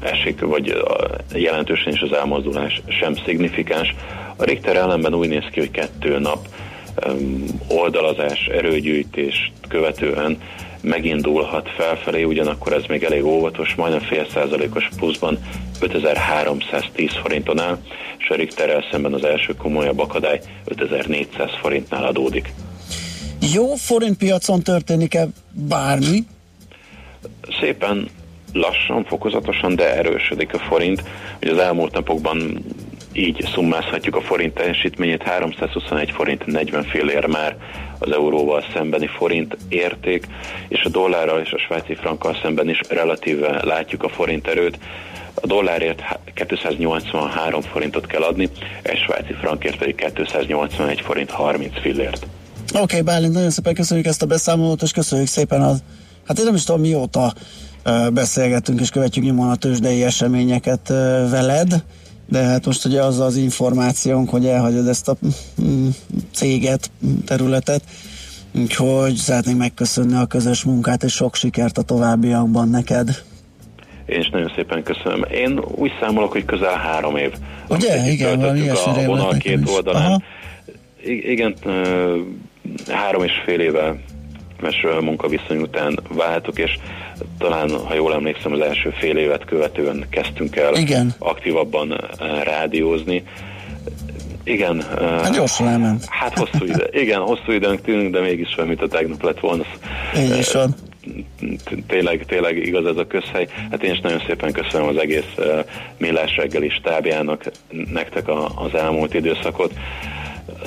esik, 0.00 0.40
vagy 0.40 0.82
jelentősen 1.34 1.92
is 1.92 2.00
az 2.00 2.12
elmozdulás 2.12 2.82
sem 2.88 3.14
szignifikáns. 3.14 3.94
A 4.36 4.44
Richter 4.44 4.76
ellenben 4.76 5.14
úgy 5.14 5.28
néz 5.28 5.44
ki, 5.52 5.60
hogy 5.60 5.70
kettő 5.70 6.18
nap 6.18 6.46
oldalazás, 7.68 8.46
erőgyűjtés 8.46 9.52
követően 9.68 10.38
megindulhat 10.84 11.68
felfelé, 11.76 12.22
ugyanakkor 12.22 12.72
ez 12.72 12.82
még 12.88 13.02
elég 13.02 13.24
óvatos, 13.24 13.74
majdnem 13.74 14.00
fél 14.00 14.26
százalékos 14.32 14.88
pluszban 14.96 15.38
5310 15.80 17.10
forinton 17.22 17.60
áll, 17.60 17.78
és 18.18 18.28
a 18.28 18.34
Richterrel 18.34 18.84
szemben 18.90 19.12
az 19.12 19.24
első 19.24 19.54
komolyabb 19.54 19.98
akadály 19.98 20.40
5400 20.64 21.50
forintnál 21.60 22.04
adódik. 22.04 22.52
Jó 23.54 23.74
forintpiacon 23.74 24.62
történik-e 24.62 25.28
bármi? 25.52 26.24
Szépen 27.60 28.08
lassan, 28.52 29.04
fokozatosan, 29.04 29.74
de 29.76 29.96
erősödik 29.96 30.54
a 30.54 30.58
forint. 30.58 31.02
Ugye 31.42 31.52
az 31.52 31.58
elmúlt 31.58 31.92
napokban 31.92 32.64
így 33.12 33.48
szummázhatjuk 33.54 34.16
a 34.16 34.20
forint 34.20 34.54
teljesítményét, 34.54 35.22
321 35.22 36.10
forint 36.10 36.46
40 36.46 36.84
félér 36.84 37.26
már 37.26 37.56
az 38.04 38.12
euróval 38.12 38.64
szembeni 38.72 39.06
forint 39.06 39.56
érték, 39.68 40.26
és 40.68 40.82
a 40.84 40.88
dollárral 40.88 41.40
és 41.40 41.52
a 41.52 41.58
svájci 41.58 41.94
frankkal 41.94 42.36
szemben 42.42 42.68
is 42.68 42.80
relatíve 42.88 43.64
látjuk 43.64 44.02
a 44.02 44.08
forint 44.08 44.46
erőt. 44.46 44.78
A 45.34 45.46
dollárért 45.46 46.02
283 46.34 47.60
forintot 47.60 48.06
kell 48.06 48.22
adni, 48.22 48.48
egy 48.82 48.98
svájci 48.98 49.32
frankért 49.32 49.78
pedig 49.78 49.94
281 49.94 51.00
forint 51.00 51.30
30 51.30 51.80
fillért. 51.80 52.26
Oké, 52.72 52.82
okay, 52.82 53.00
Bálint, 53.00 53.32
nagyon 53.32 53.50
szépen 53.50 53.74
köszönjük 53.74 54.06
ezt 54.06 54.22
a 54.22 54.26
beszámolót, 54.26 54.82
és 54.82 54.92
köszönjük 54.92 55.28
szépen 55.28 55.62
az, 55.62 55.82
hát 56.26 56.38
én 56.38 56.44
nem 56.44 56.54
is 56.54 56.64
tudom 56.64 56.80
mióta 56.80 57.32
beszélgetünk 58.12 58.80
és 58.80 58.90
követjük 58.90 59.24
nyomon 59.24 59.50
a 59.50 59.56
tőzsdei 59.56 60.04
eseményeket 60.04 60.88
veled 61.30 61.84
de 62.28 62.38
hát 62.38 62.66
most 62.66 62.84
ugye 62.84 63.02
az 63.02 63.20
az 63.20 63.36
információnk, 63.36 64.30
hogy 64.30 64.46
elhagyod 64.46 64.88
ezt 64.88 65.08
a 65.08 65.16
mm, 65.62 65.88
céget, 66.32 66.90
területet, 67.26 67.82
úgyhogy 68.52 69.14
szeretnénk 69.14 69.58
megköszönni 69.58 70.14
a 70.14 70.26
közös 70.26 70.64
munkát, 70.64 71.02
és 71.02 71.12
sok 71.12 71.34
sikert 71.34 71.78
a 71.78 71.82
továbbiakban 71.82 72.68
neked. 72.68 73.22
Én 74.06 74.20
is 74.20 74.28
nagyon 74.30 74.52
szépen 74.54 74.82
köszönöm. 74.82 75.22
Én 75.30 75.58
úgy 75.58 75.92
számolok, 76.00 76.32
hogy 76.32 76.44
közel 76.44 76.76
három 76.76 77.16
év. 77.16 77.32
Ugye? 77.68 78.10
Igen, 78.10 78.40
valami 78.40 78.68
a 78.68 78.76
vonal 79.06 79.36
két 79.36 79.68
oldalán. 79.68 80.02
Aha. 80.02 80.22
Igen, 81.04 81.54
három 82.88 83.22
és 83.22 83.32
fél 83.44 83.60
éve 83.60 83.96
munkaviszony 85.00 85.58
után 85.58 85.98
váltok, 86.08 86.58
és 86.58 86.78
talán, 87.38 87.70
ha 87.70 87.94
jól 87.94 88.14
emlékszem, 88.14 88.52
az 88.52 88.60
első 88.60 88.90
fél 88.90 89.16
évet 89.16 89.44
követően 89.44 90.06
kezdtünk 90.10 90.56
el 90.56 90.74
Igen. 90.74 91.14
aktívabban 91.18 91.92
eh, 91.92 92.42
rádiózni. 92.42 93.22
Igen. 94.44 94.84
Eh, 94.98 95.20
hát 95.22 95.34
gyorsan 95.34 95.68
elment. 95.68 96.04
Hát 96.08 96.38
hosszú 96.38 96.64
ide. 96.64 96.86
Igen, 97.02 97.20
hosszú 97.20 97.52
időnk 97.52 97.80
tűnünk, 97.80 98.12
de 98.12 98.20
mégis 98.20 98.56
olyan, 98.56 98.68
mint 98.68 98.82
a 98.82 98.88
tegnap 98.88 99.22
lett 99.22 99.40
volna. 99.40 99.62
Így 100.16 100.38
is 100.38 100.52
van. 100.52 100.74
Tényleg, 101.86 102.24
tényleg 102.26 102.56
igaz 102.56 102.86
ez 102.86 102.96
a 102.96 103.06
közhely. 103.06 103.48
Hát 103.70 103.82
én 103.82 103.92
is 103.92 104.00
nagyon 104.00 104.22
szépen 104.26 104.52
köszönöm 104.52 104.86
az 104.86 104.96
egész 104.96 105.34
Millás 105.96 106.36
reggeli 106.36 106.68
stábjának, 106.68 107.50
nektek 107.92 108.28
a, 108.28 108.48
az 108.54 108.74
elmúlt 108.74 109.14
időszakot 109.14 109.72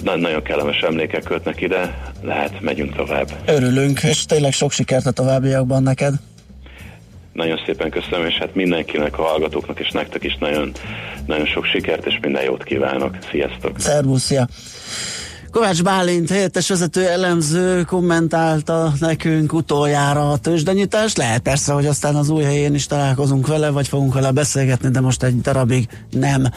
nagyon 0.04 0.44
kellemes 0.44 0.80
emlékek 0.80 1.24
kötnek 1.24 1.62
ide, 1.62 2.12
lehet, 2.22 2.62
megyünk 2.62 2.96
tovább. 2.96 3.28
Örülünk, 3.46 4.04
és 4.04 4.26
tényleg 4.26 4.52
sok 4.52 4.72
sikert 4.72 5.06
a 5.06 5.12
továbbiakban 5.12 5.84
neked. 5.84 6.14
Nagyon 7.34 7.60
szépen 7.66 7.90
köszönöm, 7.90 8.26
és 8.26 8.38
hát 8.38 8.56
mindenkinek, 8.56 9.20
a 9.20 9.22
hallgatóknak 9.22 9.80
és 9.80 9.92
nektek 9.92 10.24
is 10.24 10.38
nagyon, 10.40 10.72
nagyon 11.26 11.46
sok 11.46 11.66
sikert, 11.66 12.06
és 12.06 12.20
minden 12.22 12.44
jót 12.44 12.64
kívánok. 12.64 13.18
Sziasztok! 13.32 13.80
Szervusz, 13.80 14.24
szia! 14.24 14.48
Kovács 15.52 15.84
Bálint 15.84 16.30
helyettes 16.30 16.70
vezető 16.70 17.08
elemző 17.08 17.84
kommentálta 17.84 18.94
nekünk 19.00 19.54
utoljára 19.54 20.32
a 20.32 20.38
tőzsdenyítást. 20.38 21.18
Lehet 21.18 21.42
persze, 21.42 21.74
hogy 21.74 21.86
aztán 21.86 22.16
az 22.16 22.30
új 22.30 22.44
helyén 22.44 22.74
is 22.74 22.86
találkozunk 22.86 23.48
vele, 23.48 23.70
vagy 23.70 23.88
fogunk 23.88 24.14
vele 24.14 24.32
beszélgetni, 24.32 24.90
de 24.90 25.00
most 25.00 25.24
egy 25.24 25.42
darabig 25.42 25.88
nem. 26.12 26.48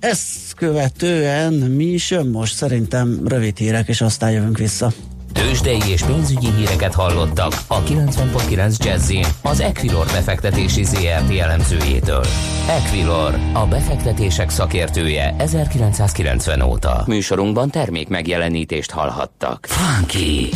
Ezt 0.00 0.54
követően 0.56 1.52
mi 1.52 1.84
is 1.84 2.10
jön 2.10 2.26
most? 2.26 2.54
Szerintem 2.54 3.20
rövid 3.24 3.56
hírek, 3.56 3.88
és 3.88 4.00
aztán 4.00 4.30
jövünk 4.30 4.58
vissza. 4.58 4.92
Tőzsdei 5.32 5.80
és 5.88 6.02
pénzügyi 6.02 6.50
híreket 6.50 6.94
hallottak 6.94 7.52
a 7.66 7.82
90.9 7.82 8.84
jazz 8.84 9.12
az 9.42 9.60
Equilor 9.60 10.06
befektetési 10.06 10.84
ZRT 10.84 11.38
elemzőjétől. 11.38 12.24
Equilor, 12.68 13.38
a 13.52 13.66
befektetések 13.66 14.50
szakértője 14.50 15.34
1990 15.38 16.60
óta. 16.60 17.02
Műsorunkban 17.06 17.70
termék 17.70 18.08
megjelenítést 18.08 18.90
hallhattak. 18.90 19.66
Funky! 19.68 20.48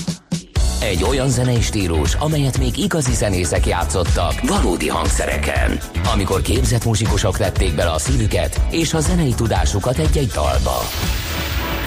Egy 0.80 1.04
olyan 1.04 1.28
zenei 1.28 1.60
stílus, 1.60 2.14
amelyet 2.14 2.58
még 2.58 2.78
igazi 2.78 3.14
zenészek 3.14 3.66
játszottak 3.66 4.40
valódi 4.42 4.88
hangszereken. 4.88 5.78
Amikor 6.12 6.42
képzett 6.42 6.84
muzsikusok 6.84 7.36
tették 7.36 7.74
bele 7.74 7.90
a 7.90 7.98
szívüket 7.98 8.60
és 8.70 8.94
a 8.94 9.00
zenei 9.00 9.34
tudásukat 9.34 9.98
egy-egy 9.98 10.30
dalba. 10.34 10.80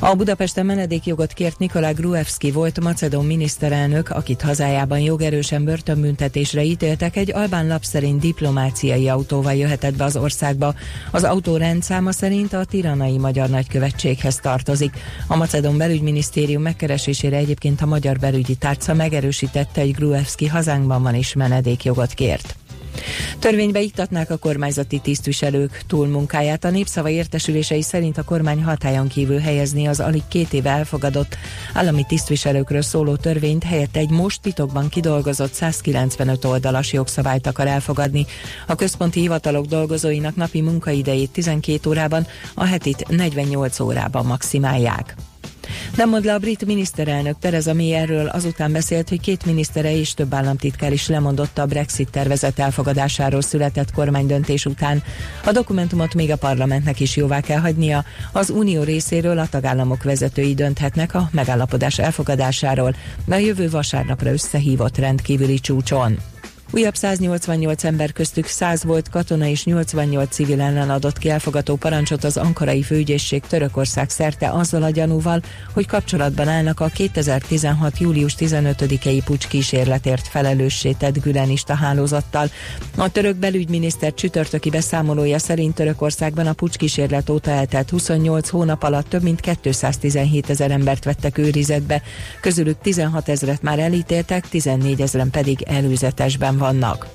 A 0.00 0.14
Budapesten 0.14 0.66
menedékjogot 0.66 1.32
kért 1.32 1.58
Nikolá 1.58 1.90
Gruevski 1.90 2.50
volt 2.50 2.80
macedon 2.80 3.26
miniszterelnök, 3.26 4.10
akit 4.10 4.42
hazájában 4.42 4.98
jogerősen 4.98 5.64
börtönbüntetésre 5.64 6.62
ítéltek, 6.62 7.16
egy 7.16 7.34
albán 7.34 7.66
lap 7.66 7.82
szerint 7.82 8.20
diplomáciai 8.20 9.08
autóval 9.08 9.54
jöhetett 9.54 9.96
be 9.96 10.04
az 10.04 10.16
országba. 10.16 10.74
Az 11.10 11.24
autó 11.24 11.56
rendszáma 11.56 12.12
szerint 12.12 12.52
a 12.52 12.64
tiranai 12.64 13.18
magyar 13.18 13.48
nagykövetséghez 13.48 14.36
tartozik. 14.36 14.96
A 15.26 15.36
macedon 15.36 15.76
belügyminisztérium 15.76 16.62
megkeresésére 16.62 17.36
egyébként 17.36 17.80
a 17.80 17.86
magyar 17.86 18.18
belügyi 18.18 18.54
tárca 18.54 18.94
megerősítette, 18.94 19.80
hogy 19.80 19.92
Gruevski 19.92 20.46
hazánkban 20.46 21.02
van 21.02 21.14
és 21.14 21.34
menedékjogot 21.34 22.12
kért. 22.12 22.56
Törvénybe 23.38 23.80
iktatnák 23.80 24.30
a 24.30 24.36
kormányzati 24.36 24.98
tisztviselők 24.98 25.82
túlmunkáját. 25.86 26.64
A 26.64 26.70
népszava 26.70 27.08
értesülései 27.08 27.82
szerint 27.82 28.18
a 28.18 28.22
kormány 28.22 28.62
hatályon 28.62 29.08
kívül 29.08 29.38
helyezni 29.38 29.86
az 29.86 30.00
alig 30.00 30.22
két 30.28 30.52
éve 30.52 30.70
elfogadott 30.70 31.36
állami 31.74 32.04
tisztviselőkről 32.08 32.82
szóló 32.82 33.16
törvényt 33.16 33.64
helyett 33.64 33.96
egy 33.96 34.10
most 34.10 34.40
titokban 34.42 34.88
kidolgozott 34.88 35.52
195 35.52 36.44
oldalas 36.44 36.92
jogszabályt 36.92 37.46
akar 37.46 37.66
elfogadni. 37.66 38.26
A 38.66 38.74
központi 38.74 39.20
hivatalok 39.20 39.66
dolgozóinak 39.66 40.36
napi 40.36 40.60
munkaidejét 40.60 41.30
12 41.30 41.88
órában, 41.88 42.26
a 42.54 42.64
hetit 42.64 43.08
48 43.08 43.80
órában 43.80 44.26
maximálják. 44.26 45.14
Nem 45.96 46.08
mond 46.08 46.24
le 46.24 46.34
a 46.34 46.38
brit 46.38 46.66
miniszterelnök 46.66 47.38
Tereza 47.38 47.74
May 47.74 47.92
erről 47.92 48.26
azután 48.26 48.72
beszélt, 48.72 49.08
hogy 49.08 49.20
két 49.20 49.44
minisztere 49.44 49.96
és 49.96 50.14
több 50.14 50.34
államtitkár 50.34 50.92
is 50.92 51.08
lemondotta 51.08 51.62
a 51.62 51.66
Brexit 51.66 52.10
tervezet 52.10 52.58
elfogadásáról 52.58 53.40
született 53.40 53.92
kormánydöntés 53.92 54.64
után. 54.64 55.02
A 55.44 55.52
dokumentumot 55.52 56.14
még 56.14 56.30
a 56.30 56.36
parlamentnek 56.36 57.00
is 57.00 57.16
jóvá 57.16 57.40
kell 57.40 57.60
hagynia. 57.60 58.04
Az 58.32 58.50
unió 58.50 58.82
részéről 58.82 59.38
a 59.38 59.48
tagállamok 59.48 60.02
vezetői 60.02 60.54
dönthetnek 60.54 61.14
a 61.14 61.28
megállapodás 61.32 61.98
elfogadásáról, 61.98 62.94
a 63.28 63.34
jövő 63.34 63.70
vasárnapra 63.70 64.32
összehívott 64.32 64.98
rendkívüli 64.98 65.58
csúcson. 65.58 66.18
Újabb 66.70 66.94
188 66.96 67.84
ember 67.84 68.12
köztük 68.12 68.46
100 68.46 68.84
volt 68.84 69.08
katona 69.08 69.46
és 69.46 69.64
88 69.64 70.34
civil 70.34 70.60
ellen 70.60 70.90
adott 70.90 71.18
ki 71.18 71.30
elfogató 71.30 71.76
parancsot 71.76 72.24
az 72.24 72.36
ankarai 72.36 72.82
főügyészség 72.82 73.42
Törökország 73.42 74.10
szerte 74.10 74.50
azzal 74.50 74.82
a 74.82 74.90
gyanúval, 74.90 75.42
hogy 75.74 75.86
kapcsolatban 75.86 76.48
állnak 76.48 76.80
a 76.80 76.86
2016. 76.86 77.98
július 77.98 78.34
15-i 78.38 79.20
pucs 79.24 79.46
kísérletért 79.46 80.28
felelőssé 80.28 80.92
tett 80.92 81.22
gülenista 81.22 81.74
hálózattal. 81.74 82.50
A 82.96 83.10
török 83.10 83.36
belügyminiszter 83.36 84.14
csütörtöki 84.14 84.70
beszámolója 84.70 85.38
szerint 85.38 85.74
Törökországban 85.74 86.46
a 86.46 86.52
pucs 86.52 86.76
kísérlet 86.76 87.30
óta 87.30 87.50
eltelt 87.50 87.90
28 87.90 88.48
hónap 88.48 88.82
alatt 88.82 89.08
több 89.08 89.22
mint 89.22 89.40
217 89.40 90.50
ezer 90.50 90.70
embert 90.70 91.04
vettek 91.04 91.38
őrizetbe, 91.38 92.02
közülük 92.40 92.80
16 92.80 93.28
ezret 93.28 93.62
már 93.62 93.78
elítéltek, 93.78 94.48
14 94.48 95.00
ezeren 95.00 95.30
pedig 95.30 95.62
előzetesben 95.62 96.56
vannak. 96.58 97.08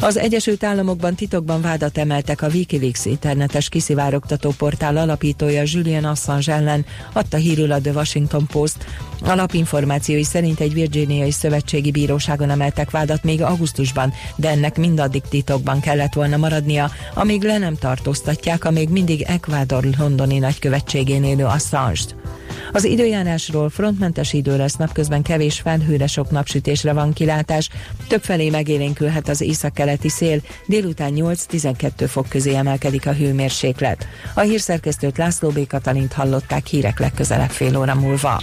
Az 0.00 0.16
Egyesült 0.16 0.64
Államokban 0.64 1.14
titokban 1.14 1.60
vádat 1.60 1.98
emeltek 1.98 2.42
a 2.42 2.46
Wikileaks 2.46 3.04
internetes 3.04 3.68
kiszivárogtató 3.68 4.50
portál 4.58 4.96
alapítója 4.96 5.62
Julian 5.64 6.04
Assange 6.04 6.52
ellen, 6.52 6.86
adta 7.12 7.36
hírül 7.36 7.72
a 7.72 7.80
The 7.80 7.92
Washington 7.92 8.46
Post. 8.46 8.84
A 9.22 9.34
lapinformációi 9.34 10.24
szerint 10.24 10.60
egy 10.60 10.72
virginiai 10.72 11.30
szövetségi 11.30 11.90
bíróságon 11.90 12.50
emeltek 12.50 12.90
vádat 12.90 13.24
még 13.24 13.42
augusztusban, 13.42 14.12
de 14.36 14.50
ennek 14.50 14.76
mindaddig 14.76 15.22
titokban 15.22 15.80
kellett 15.80 16.12
volna 16.12 16.36
maradnia, 16.36 16.90
amíg 17.14 17.42
le 17.42 17.58
nem 17.58 17.76
tartóztatják 17.76 18.64
a 18.64 18.70
még 18.70 18.88
mindig 18.88 19.22
Ecuador 19.22 19.84
londoni 19.98 20.38
nagykövetségén 20.38 21.24
élő 21.24 21.44
Assange-t. 21.44 22.14
Az 22.72 22.84
időjárásról 22.84 23.70
frontmentes 23.70 24.32
idő 24.32 24.56
lesz, 24.56 24.76
napközben 24.76 25.22
kevés 25.22 25.60
felhőre 25.60 26.06
sok 26.06 26.30
napsütésre 26.30 26.92
van 26.92 27.12
kilátás, 27.12 27.68
többfelé 28.08 28.50
megélénkülhet 28.50 29.28
az 29.28 29.40
északkeleti 29.40 30.08
szél, 30.08 30.40
délután 30.66 31.12
8-12 31.14 32.04
fok 32.08 32.28
közé 32.28 32.54
emelkedik 32.54 33.06
a 33.06 33.12
hőmérséklet. 33.12 34.06
A 34.34 34.40
hírszerkesztőt 34.40 35.18
László 35.18 35.48
B. 35.48 35.66
Katalint 35.66 36.12
hallották 36.12 36.66
hírek 36.66 36.98
legközelebb 36.98 37.50
fél 37.50 37.78
óra 37.78 37.94
múlva. 37.94 38.42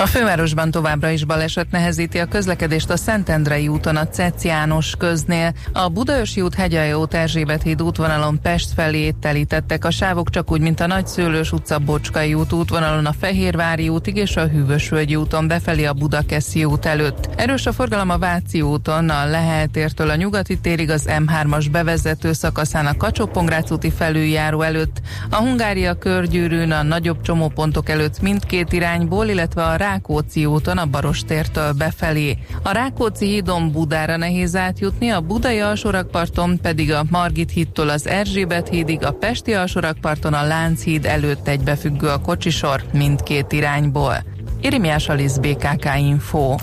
a 0.00 0.06
fővárosban 0.06 0.70
továbbra 0.70 1.10
is 1.10 1.24
baleset 1.24 1.70
nehezíti 1.70 2.18
a 2.18 2.26
közlekedést 2.26 2.90
a 2.90 2.96
Szentendrei 2.96 3.68
úton 3.68 3.96
a 3.96 4.08
Cec 4.08 4.44
János 4.44 4.94
köznél. 4.98 5.52
A 5.72 5.88
Budaörsi 5.88 6.40
út 6.40 6.54
Hegyajó 6.54 7.08
Erzsébet 7.10 7.62
híd 7.62 7.82
útvonalon 7.82 8.40
Pest 8.42 8.72
felé 8.74 9.10
telítettek 9.10 9.84
a 9.84 9.90
sávok, 9.90 10.30
csak 10.30 10.50
úgy, 10.50 10.60
mint 10.60 10.80
a 10.80 10.86
Nagyszőlős 10.86 11.52
utca 11.52 11.78
Bocskai 11.78 12.34
út 12.34 12.52
útvonalon 12.52 13.06
a 13.06 13.12
Fehérvári 13.12 13.88
útig 13.88 14.16
és 14.16 14.36
a 14.36 14.46
Hűvösvölgyi 14.46 15.16
úton 15.16 15.48
befelé 15.48 15.84
a 15.84 15.92
Budakeszi 15.92 16.64
út 16.64 16.86
előtt. 16.86 17.28
Erős 17.36 17.66
a 17.66 17.72
forgalom 17.72 18.10
a 18.10 18.18
Váci 18.18 18.60
úton, 18.60 19.08
a 19.08 19.26
Leheltértől 19.26 20.10
a 20.10 20.16
Nyugati 20.16 20.58
térig 20.58 20.90
az 20.90 21.08
M3-as 21.08 21.66
bevezető 21.70 22.32
szakaszán 22.32 22.86
a 22.86 22.96
kacsó 22.96 23.30
úti 23.70 23.90
felüljáró 23.90 24.62
előtt, 24.62 25.00
a 25.30 25.36
Hungária 25.36 25.94
körgyűrűn 25.94 26.70
a 26.70 26.82
nagyobb 26.82 27.20
csomópontok 27.20 27.88
előtt 27.88 28.20
mindkét 28.20 28.72
irányból, 28.72 29.26
illetve 29.26 29.62
a 29.62 29.76
Rákóczi 29.90 30.46
úton 30.46 30.78
a 30.78 30.86
Barostértől 30.86 31.72
befelé. 31.72 32.38
A 32.62 32.72
Rákóczi 32.72 33.26
hídon 33.26 33.72
Budára 33.72 34.16
nehéz 34.16 34.56
átjutni, 34.56 35.08
a 35.08 35.20
Budai 35.20 35.60
alsórakparton 35.60 36.60
pedig 36.62 36.92
a 36.92 37.04
Margit 37.10 37.50
hídtól 37.50 37.88
az 37.88 38.06
Erzsébet 38.06 38.68
hídig, 38.68 39.04
a 39.04 39.10
Pesti 39.10 39.52
alsórakparton 39.54 40.34
a 40.34 40.46
Lánchíd 40.46 41.04
előtt 41.04 41.48
egybefüggő 41.48 42.08
a 42.08 42.18
kocsisor 42.18 42.82
mindkét 42.92 43.52
irányból. 43.52 44.24
Irimiás 44.60 45.08
Alisz 45.08 45.36
BKK 45.36 45.88
Info. 45.98 46.54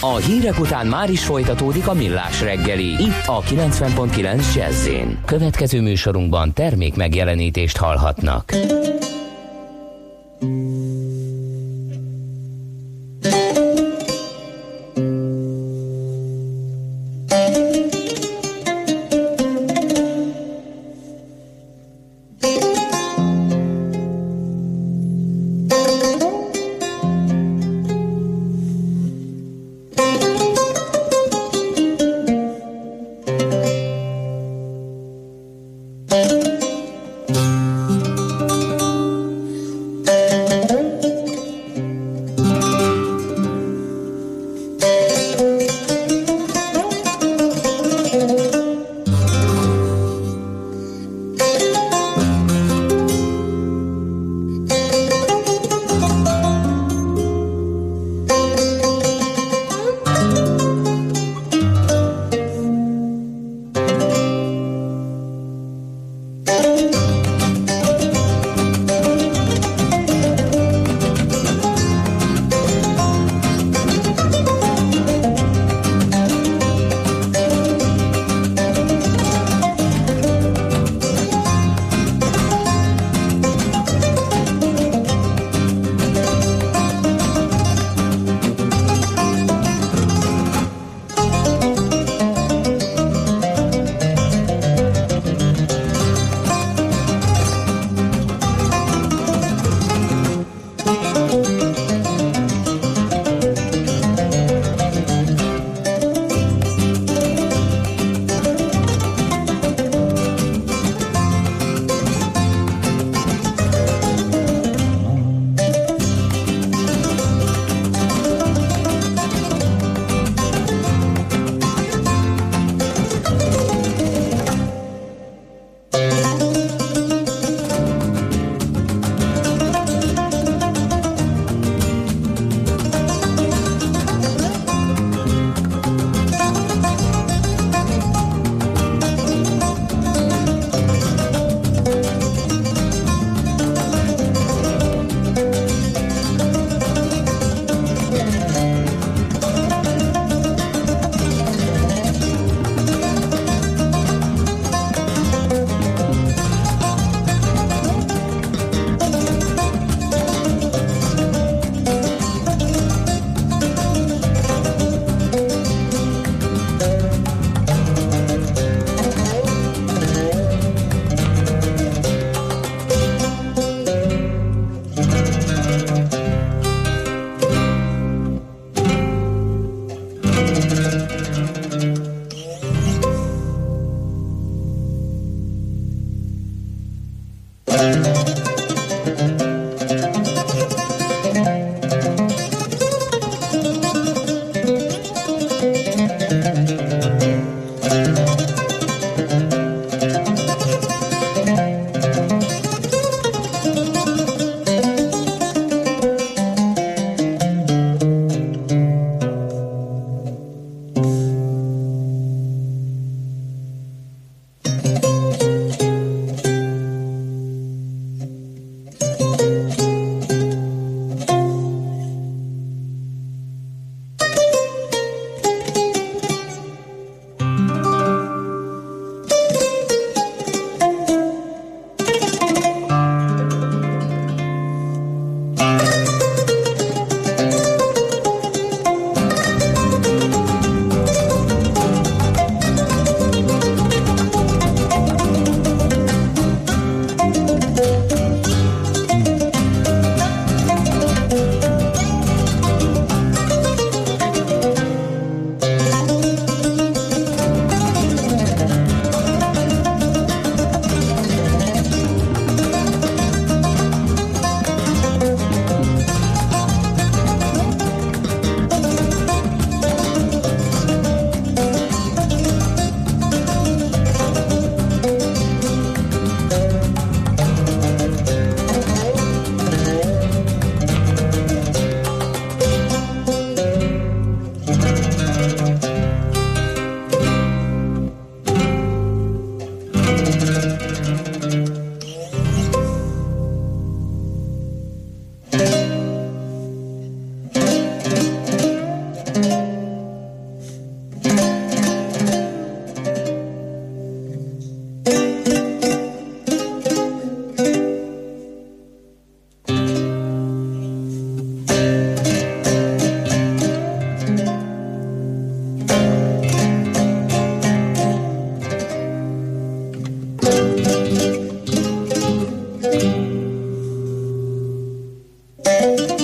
A 0.00 0.16
hírek 0.16 0.58
után 0.58 0.86
már 0.86 1.10
is 1.10 1.24
folytatódik 1.24 1.88
a 1.88 1.94
millás 1.94 2.40
reggeli. 2.40 2.88
Itt 2.88 3.26
a 3.26 3.40
90.9 3.40 4.54
jazz 4.54 4.88
Következő 5.24 5.80
műsorunkban 5.80 6.52
termék 6.52 6.96
megjelenítést 6.96 7.76
hallhatnak. 7.76 8.52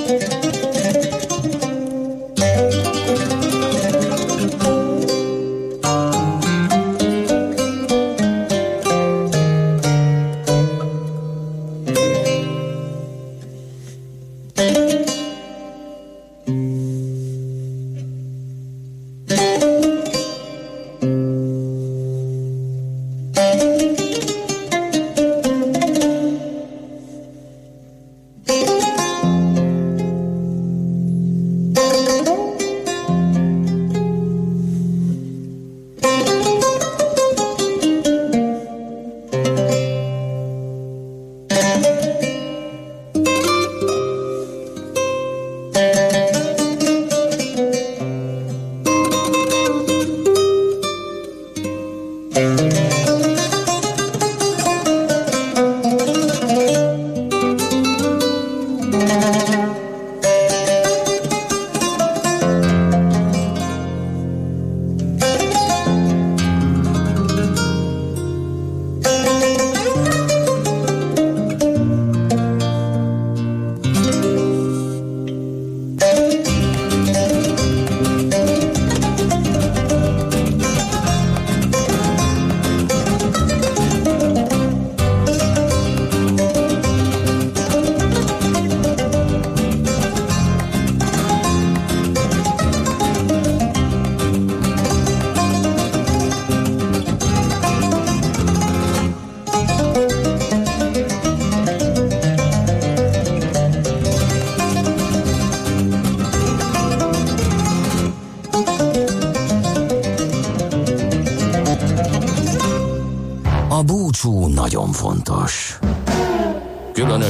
A 0.09 0.36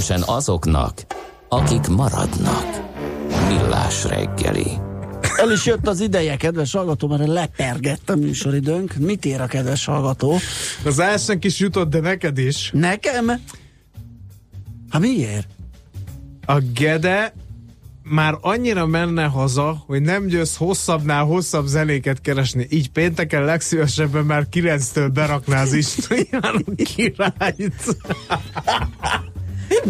Különösen 0.06 0.34
azoknak, 0.34 1.06
akik 1.48 1.86
maradnak. 1.88 2.66
Millás 3.48 4.04
reggeli. 4.04 4.70
El 5.36 5.52
is 5.52 5.66
jött 5.66 5.86
az 5.86 6.00
ideje, 6.00 6.36
kedves 6.36 6.72
hallgató, 6.72 7.08
mert 7.08 7.26
lepergett 7.26 8.10
a 8.10 8.16
műsoridőnk. 8.16 8.94
Mit 8.94 9.24
ér 9.24 9.40
a 9.40 9.46
kedves 9.46 9.84
hallgató? 9.84 10.38
Az 10.84 10.98
elsőnek 10.98 11.44
is 11.44 11.58
jutott, 11.58 11.90
de 11.90 12.00
neked 12.00 12.38
is. 12.38 12.70
Nekem? 12.74 13.28
Hát 14.90 15.00
miért? 15.00 15.48
A 16.46 16.58
Gede 16.74 17.32
már 18.02 18.34
annyira 18.40 18.86
menne 18.86 19.24
haza, 19.24 19.82
hogy 19.86 20.02
nem 20.02 20.26
győz 20.26 20.56
hosszabbnál 20.56 21.24
hosszabb 21.24 21.66
zenéket 21.66 22.20
keresni. 22.20 22.66
Így 22.70 22.90
pénteken 22.90 23.44
legszívesebben 23.44 24.24
már 24.24 24.46
9-től 24.52 25.10
berakná 25.14 25.62
az 25.62 25.72
István 25.72 26.64
királyt. 26.76 27.96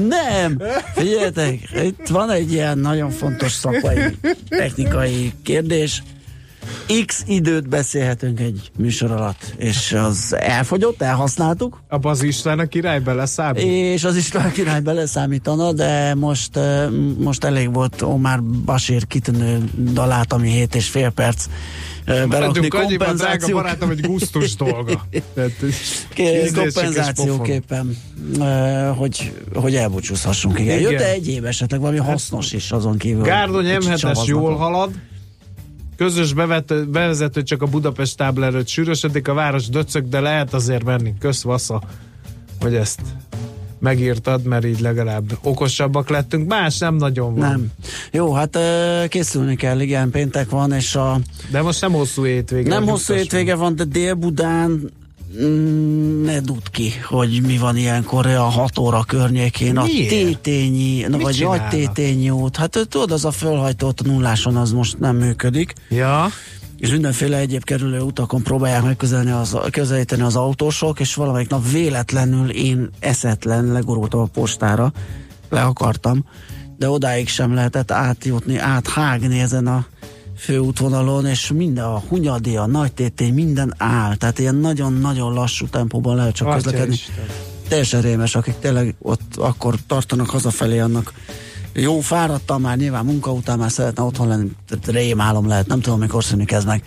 Nem! 0.08 0.62
Figyeljetek, 0.94 1.58
itt 1.84 2.06
van 2.08 2.30
egy 2.30 2.52
ilyen 2.52 2.78
nagyon 2.78 3.10
fontos 3.10 3.52
szakmai, 3.52 3.98
technikai 4.48 5.32
kérdés. 5.42 6.02
X 7.06 7.22
időt 7.26 7.68
beszélhetünk 7.68 8.40
egy 8.40 8.70
műsor 8.78 9.10
alatt, 9.10 9.54
és 9.56 9.92
az 9.92 10.36
elfogyott, 10.38 11.02
elhasználtuk. 11.02 11.80
Abba 11.88 12.10
az 12.10 12.22
Isten 12.22 12.58
a 12.58 12.66
király 12.66 13.00
beleszámít? 13.00 13.62
És 13.62 14.04
az 14.04 14.16
István 14.16 14.46
a 14.46 14.50
király 14.50 14.80
beleszámítana, 14.80 15.72
de 15.72 16.14
most, 16.14 16.58
most 17.18 17.44
elég 17.44 17.72
volt 17.72 18.02
Omar 18.02 18.42
Basír 18.42 19.06
kitűnő 19.06 19.64
dalát, 19.92 20.32
ami 20.32 20.50
7 20.50 20.74
és 20.74 20.88
fél 20.88 21.10
perc 21.10 21.46
berakni 22.06 22.68
kompenzáció. 22.68 23.16
drága 23.16 23.52
barátom, 23.52 23.90
egy 23.90 24.00
gusztus 24.00 24.54
dolga. 24.54 25.06
kompenzációképpen, 26.54 27.96
hogy, 28.96 29.32
hogy 29.54 29.74
elbúcsúzhassunk. 29.74 30.58
Igen. 30.58 30.80
Jött 30.80 31.00
egy 31.00 31.28
év 31.28 31.44
esetleg 31.44 31.80
valami 31.80 31.98
hasznos 31.98 32.52
is 32.52 32.70
azon 32.70 32.98
kívül. 32.98 33.22
Gárdony 33.22 33.66
M7-es 33.68 34.24
jól 34.24 34.56
halad, 34.56 34.90
Közös 35.96 36.32
bevető, 36.32 36.84
bevezető 36.84 37.42
csak 37.42 37.62
a 37.62 37.66
Budapest 37.66 38.16
tábla 38.16 38.44
előtt 38.44 38.68
sűrösödik, 38.68 39.28
a 39.28 39.34
város 39.34 39.68
döcög, 39.68 40.08
de 40.08 40.20
lehet 40.20 40.54
azért 40.54 40.84
menni. 40.84 41.14
Kösz, 41.18 41.42
Vassza, 41.42 41.82
hogy 42.60 42.74
ezt 42.74 43.00
megírtad, 43.86 44.42
mert 44.42 44.64
így 44.64 44.80
legalább 44.80 45.38
okosabbak 45.42 46.08
lettünk. 46.08 46.48
Más 46.48 46.78
nem 46.78 46.94
nagyon 46.94 47.34
van. 47.34 47.48
Nem. 47.48 47.66
Jó, 48.10 48.32
hát 48.32 48.58
készülni 49.08 49.56
kell, 49.56 49.80
igen, 49.80 50.10
péntek 50.10 50.50
van, 50.50 50.72
és 50.72 50.94
a... 50.94 51.18
De 51.50 51.62
most 51.62 51.80
nem 51.80 51.92
hosszú 51.92 52.24
hétvége. 52.24 52.68
Nem 52.68 52.86
hosszú 52.86 53.14
hétvége 53.14 53.54
van, 53.54 53.76
de 53.76 53.84
Dél-Budán 53.84 54.90
mm, 55.40 56.24
ne 56.24 56.40
tud 56.40 56.70
ki, 56.70 56.92
hogy 57.08 57.40
mi 57.46 57.58
van 57.58 57.76
ilyenkor 57.76 58.26
a 58.26 58.42
6 58.42 58.78
óra 58.78 59.04
környékén. 59.06 59.72
Miért? 59.72 60.12
A 60.12 60.14
tétényi, 60.14 61.06
Mit 61.08 61.22
vagy 61.22 61.40
nagy 61.42 61.68
tétényi 61.68 62.30
út. 62.30 62.56
Hát 62.56 62.86
tudod, 62.88 63.10
az 63.10 63.24
a 63.24 63.30
fölhajtott 63.30 64.02
nulláson 64.02 64.56
az 64.56 64.72
most 64.72 64.98
nem 64.98 65.16
működik. 65.16 65.72
Ja 65.88 66.28
és 66.78 66.90
mindenféle 66.90 67.36
egyéb 67.36 67.64
kerülő 67.64 68.00
utakon 68.00 68.42
próbálják 68.42 68.82
megközelíteni 68.82 69.36
az, 69.40 69.56
közelíteni 69.70 70.22
az 70.22 70.36
autósok, 70.36 71.00
és 71.00 71.14
valamelyik 71.14 71.48
nap 71.48 71.70
véletlenül 71.70 72.50
én 72.50 72.90
eszetlen 73.00 73.72
legurultam 73.72 74.20
a 74.20 74.26
postára, 74.26 74.92
le 75.48 75.62
akartam, 75.62 76.24
de 76.78 76.88
odáig 76.88 77.28
sem 77.28 77.54
lehetett 77.54 77.90
átjutni, 77.90 78.58
áthágni 78.58 79.40
ezen 79.40 79.66
a 79.66 79.86
főútvonalon, 80.36 81.26
és 81.26 81.50
minden 81.54 81.84
a 81.84 82.02
Hunyadi, 82.08 82.56
a 82.56 82.66
Nagy 82.66 82.92
Tétény, 82.92 83.34
minden 83.34 83.74
áll, 83.78 84.14
tehát 84.14 84.38
ilyen 84.38 84.54
nagyon-nagyon 84.54 85.32
lassú 85.32 85.66
tempóban 85.66 86.16
lehet 86.16 86.34
csak 86.34 86.54
közlekedni. 86.54 86.96
Teljesen 87.68 88.00
rémes, 88.00 88.34
akik 88.34 88.54
tényleg 88.58 88.94
ott 88.98 89.36
akkor 89.36 89.74
tartanak 89.86 90.30
hazafelé 90.30 90.78
annak 90.78 91.12
jó, 91.80 92.00
fáradtam 92.00 92.60
már, 92.60 92.76
nyilván 92.76 93.04
munka 93.04 93.32
után 93.32 93.58
már 93.58 93.70
szeretne 93.70 94.02
otthon 94.02 94.28
lenni, 94.28 94.50
rémálom 94.86 95.48
lehet, 95.48 95.66
nem 95.66 95.80
tudom, 95.80 95.98
mikor 95.98 96.24
szűnik 96.24 96.52
ez 96.52 96.64
meg. 96.64 96.84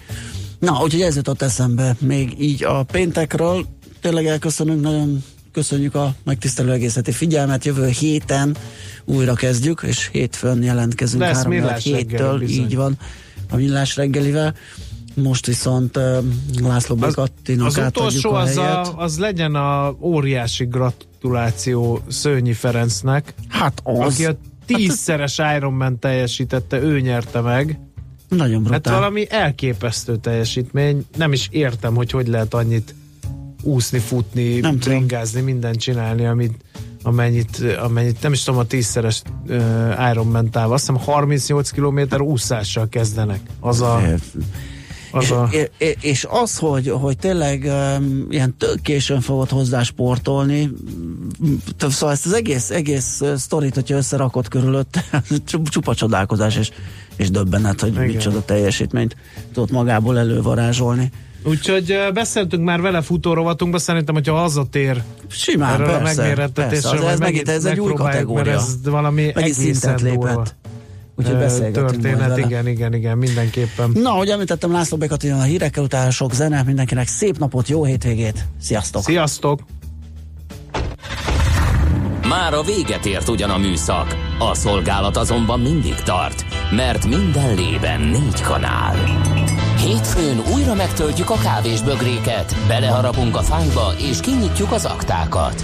Na, 0.59 0.81
úgyhogy 0.83 1.01
ez 1.01 1.15
jutott 1.15 1.41
eszembe 1.41 1.95
még 1.99 2.41
így 2.41 2.63
a 2.63 2.83
péntekről. 2.83 3.65
Tényleg 4.01 4.25
elköszönünk, 4.25 4.81
nagyon 4.81 5.23
köszönjük 5.51 5.95
a 5.95 6.13
megtisztelő 6.23 6.71
egészeti 6.71 7.11
figyelmet. 7.11 7.65
Jövő 7.65 7.87
héten 7.87 8.57
újra 9.05 9.33
kezdjük, 9.33 9.81
és 9.87 10.09
hétfőn 10.11 10.63
jelentkezünk 10.63 11.21
Lesz 11.21 11.35
három 11.35 11.77
héttől, 11.77 12.41
így 12.41 12.75
van, 12.75 12.97
a 13.49 13.55
millás 13.55 13.95
reggelivel. 13.95 14.55
Most 15.13 15.45
viszont 15.45 15.97
uh, 15.97 16.17
László 16.61 16.95
Bekattinak 16.95 17.67
Az, 17.67 17.77
az 17.77 17.87
utolsó 17.87 18.33
az, 18.33 18.57
a, 18.57 18.97
az 18.97 19.17
legyen 19.17 19.55
a 19.55 19.95
óriási 19.99 20.65
gratuláció 20.65 22.01
Szőnyi 22.07 22.53
Ferencnek. 22.53 23.33
Hát 23.47 23.81
az. 23.83 24.13
Aki 24.13 24.25
a 24.25 24.37
tízszeres 24.75 25.39
Ironman 25.55 25.99
teljesítette, 25.99 26.81
ő 26.81 26.99
nyerte 26.99 27.41
meg. 27.41 27.79
Nagyon 28.29 28.63
brutál. 28.63 28.93
Hát 28.93 29.01
valami 29.01 29.25
elképesztő 29.29 30.17
teljesítmény. 30.17 31.05
Nem 31.17 31.33
is 31.33 31.47
értem, 31.51 31.95
hogy 31.95 32.11
hogy 32.11 32.27
lehet 32.27 32.53
annyit 32.53 32.95
úszni, 33.63 33.99
futni, 33.99 34.59
nem 34.59 34.77
bringázni, 34.77 35.41
mindent 35.41 35.79
csinálni, 35.79 36.25
amit, 36.25 36.63
amennyit, 37.03 37.63
amennyit, 37.79 38.21
nem 38.21 38.33
is 38.33 38.43
tudom, 38.43 38.59
a 38.59 38.65
tízszeres 38.65 39.21
uh, 39.47 40.09
Ironman 40.11 40.49
táv. 40.49 40.71
Azt 40.71 40.87
hiszem 40.87 41.01
38 41.01 41.69
km 41.69 41.99
úszással 42.21 42.89
kezdenek. 42.89 43.39
Az 43.59 43.81
a... 43.81 44.01
Az 45.11 45.23
és, 45.23 45.31
a... 45.31 45.49
és, 45.77 45.95
és 46.01 46.27
az, 46.29 46.57
hogy, 46.57 46.89
hogy 46.89 47.17
tényleg 47.17 47.63
um, 47.65 48.27
ilyen 48.29 48.57
tök 48.57 48.81
későn 48.81 49.21
fogod 49.21 49.49
hozzá 49.49 49.83
sportolni, 49.83 50.69
szóval 51.77 52.11
ezt 52.11 52.25
az 52.25 52.33
egész, 52.33 52.69
egész 52.69 53.21
sztorit, 53.35 53.73
hogyha 53.73 53.95
összerakod 53.95 54.47
körülött, 54.47 54.99
csupa 55.69 55.95
csodálkozás 55.95 56.57
és, 56.57 56.71
és 57.15 57.29
döbbenet, 57.29 57.81
hogy 57.81 57.91
Igen. 57.91 58.05
micsoda 58.05 58.45
teljesítményt 58.45 59.15
tudott 59.53 59.71
magából 59.71 60.17
elővarázsolni. 60.17 61.11
Úgyhogy 61.43 61.97
beszéltünk 62.13 62.63
már 62.63 62.81
vele 62.81 63.01
futórovatunkban, 63.01 63.79
szerintem, 63.79 64.15
hogyha 64.15 64.35
hazatér 64.35 65.03
Simán, 65.27 65.73
erről 65.73 65.87
persze, 65.87 66.01
a 66.01 66.25
megmérettetésről, 66.25 66.91
persze. 66.91 67.05
Az 67.05 67.11
ez 67.13 67.19
megint, 67.19 67.49
ez 67.49 67.65
egy 67.65 67.79
új 67.79 67.93
kategória. 67.93 68.43
Mert 68.43 68.57
ez 68.57 68.75
valami 68.83 69.31
megint 69.35 69.55
szintet 69.55 70.01
lépett. 70.01 70.55
Úgyhogy 71.19 71.37
beszélgetünk 71.37 71.89
Történet, 71.89 72.37
igen, 72.37 72.67
igen, 72.67 72.93
igen, 72.93 73.17
mindenképpen. 73.17 73.91
Na, 73.93 74.09
hogy 74.09 74.29
említettem, 74.29 74.71
László 74.71 74.97
Bekatin 74.97 75.33
a 75.33 75.41
hírekkel 75.41 75.83
utána 75.83 76.11
sok 76.11 76.33
zene, 76.33 76.63
mindenkinek 76.63 77.07
szép 77.07 77.37
napot, 77.37 77.67
jó 77.67 77.83
hétvégét, 77.83 78.45
sziasztok! 78.61 79.01
Sziasztok! 79.01 79.59
Már 82.27 82.53
a 82.53 82.61
véget 82.61 83.05
ért 83.05 83.29
ugyan 83.29 83.49
a 83.49 83.57
műszak, 83.57 84.15
a 84.39 84.55
szolgálat 84.55 85.17
azonban 85.17 85.59
mindig 85.59 85.95
tart, 85.95 86.45
mert 86.71 87.07
minden 87.07 87.55
lében 87.55 88.01
négy 88.01 88.41
kanál. 88.41 88.95
Hétfőn 89.77 90.41
újra 90.53 90.73
megtöltjük 90.73 91.29
a 91.29 91.37
kávésbögréket, 91.43 92.55
beleharapunk 92.67 93.35
a 93.35 93.41
fányba 93.41 93.93
és 94.09 94.19
kinyitjuk 94.19 94.71
az 94.71 94.85
aktákat. 94.85 95.63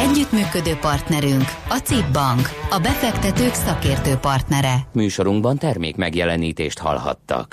Együttműködő 0.00 0.74
partnerünk 0.80 1.44
a 1.68 1.76
CIP 1.76 2.12
Bank, 2.12 2.48
a 2.70 2.78
befektetők 2.78 3.54
szakértő 3.54 4.14
partnere. 4.14 4.74
Műsorunkban 4.92 5.58
termék 5.58 5.96
megjelenítést 5.96 6.78
hallhattak. 6.78 7.48